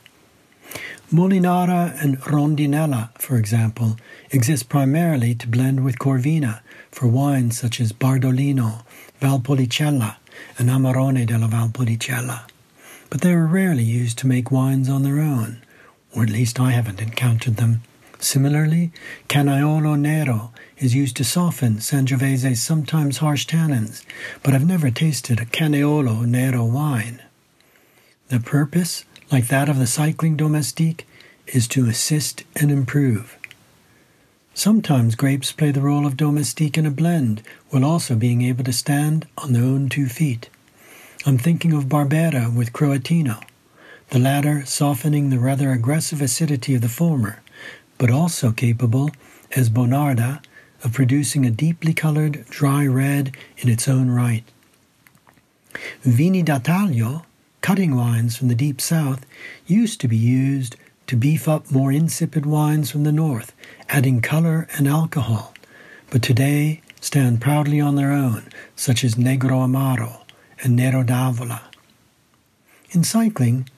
Molinara 1.12 2.02
and 2.02 2.22
Rondinella, 2.22 3.10
for 3.20 3.36
example, 3.36 3.98
exist 4.30 4.70
primarily 4.70 5.36
to 5.36 5.48
blend 5.48 5.84
with 5.84 6.00
Corvina 6.00 6.62
for 6.90 7.08
wines 7.08 7.58
such 7.58 7.82
as 7.82 7.92
Bardolino, 7.92 8.84
Valpolicella, 9.22 10.16
and 10.58 10.70
Amarone 10.70 11.26
della 11.26 11.48
Valpolicella. 11.48 12.44
But 13.10 13.22
they 13.22 13.34
are 13.34 13.46
rarely 13.46 13.84
used 13.84 14.18
to 14.20 14.28
make 14.28 14.52
wines 14.52 14.88
on 14.88 15.04
their 15.04 15.20
own, 15.20 15.62
or 16.16 16.24
at 16.24 16.30
least 16.30 16.60
I 16.60 16.72
haven't 16.72 17.02
encountered 17.02 17.58
them. 17.58 17.82
Similarly, 18.20 18.92
Canaiolo 19.28 20.00
Nero 20.00 20.52
is 20.78 20.94
used 20.94 21.18
to 21.18 21.24
soften 21.24 21.78
Sangiovese's 21.78 22.62
sometimes 22.62 23.18
harsh 23.18 23.48
tannins, 23.48 24.04
but 24.44 24.54
I've 24.54 24.68
never 24.68 24.92
tasted 24.92 25.40
a 25.40 25.46
Canaiolo 25.46 26.26
Nero 26.26 26.64
wine. 26.66 27.22
The 28.30 28.40
purpose 28.40 29.06
like 29.32 29.48
that 29.48 29.70
of 29.70 29.80
the 29.80 29.88
cycling 29.88 30.36
domestique, 30.36 31.08
is 31.48 31.68
to 31.70 31.88
assist 31.88 32.44
and 32.56 32.70
improve. 32.70 33.38
Sometimes 34.54 35.16
grapes 35.16 35.54
play 35.54 35.72
the 35.72 35.82
role 35.82 36.06
of 36.06 36.18
domestique 36.18 36.78
in 36.78 36.86
a 36.86 36.92
blend, 36.92 37.42
while 37.70 37.86
also 37.86 38.16
being 38.16 38.42
able 38.42 38.66
to 38.66 38.74
stand 38.74 39.26
on 39.38 39.54
their 39.54 39.64
own 39.64 39.88
two 39.88 40.08
feet. 40.08 40.50
I'm 41.26 41.38
thinking 41.38 41.72
of 41.72 41.86
Barbera 41.86 42.54
with 42.54 42.74
Croatino, 42.74 43.42
the 44.12 44.20
latter 44.20 44.66
softening 44.66 45.30
the 45.30 45.40
rather 45.40 45.72
aggressive 45.72 46.22
acidity 46.22 46.76
of 46.76 46.82
the 46.82 46.90
former, 46.90 47.42
but 47.98 48.12
also 48.12 48.52
capable, 48.52 49.10
as 49.56 49.70
Bonarda, 49.70 50.44
of 50.84 50.94
producing 50.94 51.46
a 51.46 51.52
deeply 51.52 51.94
colored 51.94 52.46
dry 52.50 52.86
red 52.86 53.36
in 53.58 53.70
its 53.70 53.88
own 53.88 54.10
right. 54.10 54.44
Vini 56.04 56.44
da 56.44 56.60
taglio 56.60 57.24
Cutting 57.62 57.96
wines 57.96 58.36
from 58.36 58.48
the 58.48 58.56
deep 58.56 58.82
south 58.82 59.24
used 59.68 60.02
to 60.02 60.08
be 60.08 60.18
used 60.18 60.76
to 61.06 61.16
beef 61.16 61.48
up 61.48 61.70
more 61.72 61.92
insipid 61.92 62.44
wines 62.44 62.90
from 62.90 63.04
the 63.04 63.12
north, 63.12 63.54
adding 63.88 64.20
color 64.20 64.68
and 64.76 64.88
alcohol, 64.88 65.54
but 66.10 66.24
today 66.24 66.82
stand 67.00 67.40
proudly 67.40 67.80
on 67.80 67.96
their 67.96 68.12
own, 68.12 68.50
such 68.76 69.04
as 69.04 69.14
Negro 69.14 69.64
Amaro 69.64 70.22
and 70.64 70.76
Nero 70.76 71.04
d'Avola. 71.04 71.62
In 72.90 73.04
cycling, 73.04 73.70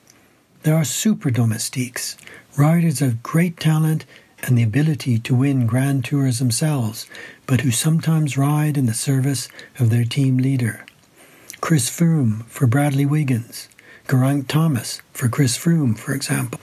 there 0.64 0.74
are 0.74 0.84
super 0.84 1.30
domestiques, 1.30 2.16
riders 2.56 3.02
of 3.02 3.22
great 3.22 3.60
talent 3.60 4.06
and 4.42 4.56
the 4.56 4.62
ability 4.62 5.18
to 5.18 5.34
win 5.34 5.66
grand 5.66 6.06
tours 6.06 6.38
themselves, 6.38 7.06
but 7.46 7.60
who 7.60 7.70
sometimes 7.70 8.38
ride 8.38 8.78
in 8.78 8.86
the 8.86 8.94
service 8.94 9.50
of 9.78 9.90
their 9.90 10.04
team 10.04 10.38
leader. 10.38 10.86
Chris 11.60 11.90
Froome 11.90 12.46
for 12.46 12.66
Bradley 12.66 13.04
Wiggins, 13.04 13.68
Geraint 14.08 14.48
Thomas 14.48 15.02
for 15.12 15.28
Chris 15.28 15.58
Froome, 15.58 15.98
for 15.98 16.14
example. 16.14 16.60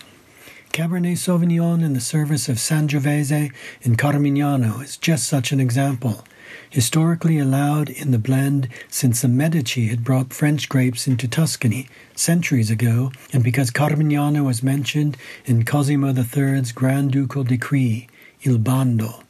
Cabernet 0.73 1.17
Sauvignon 1.17 1.83
in 1.83 1.93
the 1.93 2.01
service 2.01 2.49
of 2.49 2.55
Sangiovese 2.55 3.53
in 3.81 3.97
Carmignano 3.97 4.83
is 4.83 4.97
just 4.97 5.27
such 5.27 5.51
an 5.51 5.59
example. 5.59 6.23
Historically 6.69 7.37
allowed 7.37 7.89
in 7.89 8.11
the 8.11 8.19
blend 8.19 8.67
since 8.89 9.21
the 9.21 9.27
Medici 9.27 9.87
had 9.87 10.03
brought 10.03 10.33
French 10.33 10.69
grapes 10.69 11.07
into 11.07 11.27
Tuscany 11.27 11.87
centuries 12.15 12.69
ago, 12.69 13.11
and 13.33 13.43
because 13.43 13.71
Carmignano 13.71 14.45
was 14.45 14.63
mentioned 14.63 15.17
in 15.45 15.65
Cosimo 15.65 16.13
III's 16.13 16.71
Grand 16.71 17.11
Ducal 17.11 17.43
Decree, 17.43 18.07
Il 18.43 18.57
Bando. 18.57 19.23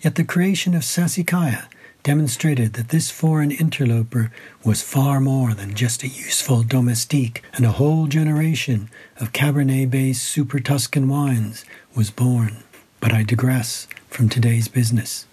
Yet 0.00 0.14
the 0.14 0.24
creation 0.24 0.74
of 0.74 0.82
Sassicaia 0.82 1.66
demonstrated 2.02 2.72
that 2.72 2.88
this 2.88 3.10
foreign 3.10 3.50
interloper 3.50 4.32
was 4.64 4.82
far 4.82 5.20
more 5.20 5.52
than 5.54 5.74
just 5.74 6.02
a 6.02 6.08
useful 6.08 6.62
domestique, 6.62 7.42
and 7.52 7.66
a 7.66 7.72
whole 7.72 8.06
generation 8.06 8.88
of 9.18 9.32
Cabernet 9.32 9.90
based 9.90 10.24
Super 10.24 10.58
Tuscan 10.58 11.08
wines 11.08 11.64
was 11.94 12.10
born. 12.10 12.62
But 13.00 13.12
I 13.12 13.22
digress 13.22 13.86
from 14.08 14.28
today's 14.28 14.68
business. 14.68 15.27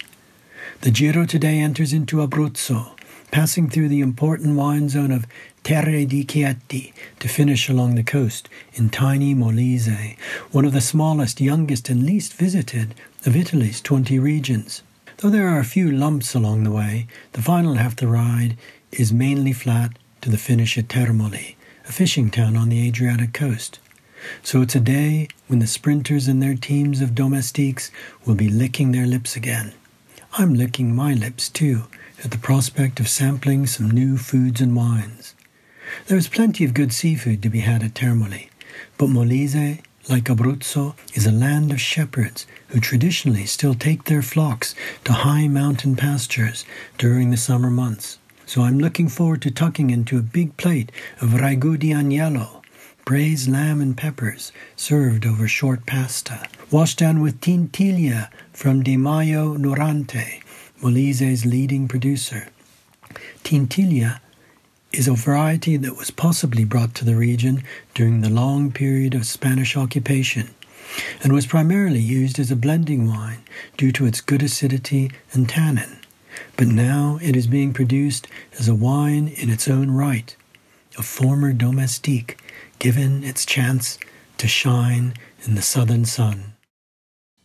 The 0.81 0.91
Giro 0.91 1.25
today 1.25 1.59
enters 1.59 1.93
into 1.93 2.17
Abruzzo, 2.17 2.95
passing 3.31 3.69
through 3.69 3.87
the 3.87 4.01
important 4.01 4.55
wine 4.55 4.89
zone 4.89 5.11
of 5.11 5.25
Terre 5.63 6.05
di 6.05 6.23
Chieti 6.23 6.93
to 7.19 7.27
finish 7.27 7.69
along 7.69 7.95
the 7.95 8.03
coast 8.03 8.49
in 8.73 8.89
tiny 8.89 9.33
Molise, 9.33 10.15
one 10.51 10.63
of 10.63 10.73
the 10.73 10.81
smallest, 10.81 11.41
youngest, 11.41 11.89
and 11.89 12.05
least 12.05 12.33
visited 12.33 12.93
of 13.25 13.35
Italy's 13.35 13.81
20 13.81 14.19
regions. 14.19 14.83
Though 15.17 15.29
there 15.29 15.47
are 15.47 15.59
a 15.59 15.65
few 15.65 15.89
lumps 15.89 16.35
along 16.35 16.63
the 16.65 16.71
way, 16.71 17.07
the 17.31 17.41
final 17.41 17.75
half 17.75 17.95
the 17.95 18.07
ride 18.07 18.55
is 18.91 19.11
mainly 19.11 19.53
flat 19.53 19.97
to 20.21 20.29
the 20.29 20.37
finish 20.37 20.77
at 20.77 20.87
Termoli, 20.87 21.55
a 21.87 21.91
fishing 21.91 22.29
town 22.29 22.55
on 22.55 22.69
the 22.69 22.85
Adriatic 22.87 23.33
coast. 23.33 23.79
So 24.43 24.61
it's 24.61 24.75
a 24.75 24.79
day 24.79 25.29
when 25.47 25.59
the 25.59 25.67
sprinters 25.67 26.27
and 26.27 26.43
their 26.43 26.55
teams 26.55 27.01
of 27.01 27.15
domestiques 27.15 27.91
will 28.25 28.35
be 28.35 28.49
licking 28.49 28.91
their 28.91 29.07
lips 29.07 29.35
again. 29.35 29.73
I'm 30.37 30.53
licking 30.53 30.95
my 30.95 31.13
lips 31.13 31.49
too 31.49 31.83
at 32.23 32.31
the 32.31 32.37
prospect 32.37 32.99
of 32.99 33.07
sampling 33.07 33.67
some 33.67 33.89
new 33.89 34.17
foods 34.17 34.61
and 34.61 34.75
wines. 34.75 35.33
There 36.07 36.17
is 36.17 36.27
plenty 36.27 36.65
of 36.65 36.73
good 36.73 36.91
seafood 36.91 37.41
to 37.43 37.49
be 37.49 37.61
had 37.61 37.83
at 37.83 37.93
Termoli, 37.93 38.49
but 38.97 39.07
Molise 39.09 39.81
like 40.09 40.25
Abruzzo, 40.25 40.95
is 41.13 41.25
a 41.25 41.31
land 41.31 41.71
of 41.71 41.81
shepherds 41.81 42.45
who 42.69 42.79
traditionally 42.79 43.45
still 43.45 43.73
take 43.73 44.03
their 44.03 44.21
flocks 44.21 44.75
to 45.03 45.13
high 45.13 45.47
mountain 45.47 45.95
pastures 45.95 46.65
during 46.97 47.31
the 47.31 47.37
summer 47.37 47.69
months. 47.69 48.19
So 48.45 48.61
I'm 48.61 48.79
looking 48.79 49.07
forward 49.09 49.41
to 49.43 49.51
tucking 49.51 49.89
into 49.89 50.17
a 50.17 50.21
big 50.21 50.55
plate 50.57 50.91
of 51.21 51.29
ragu 51.29 51.79
di 51.79 51.89
agnello, 51.89 52.61
braised 53.05 53.47
lamb 53.47 53.81
and 53.81 53.95
peppers, 53.95 54.51
served 54.75 55.27
over 55.27 55.47
short 55.47 55.85
pasta, 55.85 56.47
washed 56.71 56.97
down 56.97 57.21
with 57.21 57.39
tintilia 57.39 58.31
from 58.51 58.81
Di 58.81 58.97
Majo 58.97 59.55
Norante, 59.57 60.41
Molise's 60.81 61.45
leading 61.45 61.87
producer. 61.87 62.47
Tintilia 63.43 64.19
is 64.91 65.07
a 65.07 65.13
variety 65.13 65.77
that 65.77 65.95
was 65.95 66.09
possibly 66.09 66.65
brought 66.65 66.95
to 66.95 67.05
the 67.05 67.15
region 67.15 67.63
during 67.93 68.21
the 68.21 68.29
long 68.29 68.71
period 68.71 69.13
of 69.13 69.27
Spanish 69.27 69.77
occupation 69.77 70.55
and 71.21 71.31
was 71.31 71.45
primarily 71.45 71.99
used 71.99 72.39
as 72.39 72.49
a 72.49 72.55
blending 72.55 73.07
wine 73.07 73.43
due 73.77 73.91
to 73.91 74.07
its 74.07 74.19
good 74.21 74.41
acidity 74.41 75.11
and 75.31 75.47
tannin. 75.47 75.99
But 76.57 76.67
now 76.67 77.19
it 77.21 77.35
is 77.35 77.45
being 77.45 77.71
produced 77.71 78.27
as 78.57 78.67
a 78.67 78.75
wine 78.75 79.27
in 79.27 79.51
its 79.51 79.67
own 79.67 79.91
right, 79.91 80.35
a 80.97 81.03
former 81.03 81.53
domestique 81.53 82.37
given 82.79 83.23
its 83.23 83.45
chance 83.45 83.97
to 84.37 84.47
shine 84.47 85.13
in 85.45 85.55
the 85.55 85.61
southern 85.61 86.05
sun. 86.05 86.53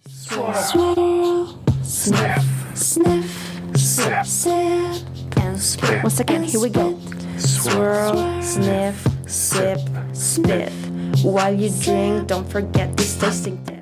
Swirl, 0.08 1.58
sniff, 1.82 2.44
sniff, 2.74 3.50
sip, 3.76 4.26
sip, 4.26 5.02
and 5.36 5.60
spit. 5.60 6.02
Once 6.02 6.20
again, 6.20 6.42
here 6.42 6.60
we 6.60 6.70
go. 6.70 6.98
Swirl, 7.36 8.42
sniff, 8.42 9.06
sip, 9.26 9.80
spit. 10.12 10.72
While 11.22 11.54
you 11.54 11.70
drink, 11.82 12.28
don't 12.28 12.48
forget 12.48 12.96
this 12.96 13.16
tasting 13.16 13.62
tip. 13.64 13.79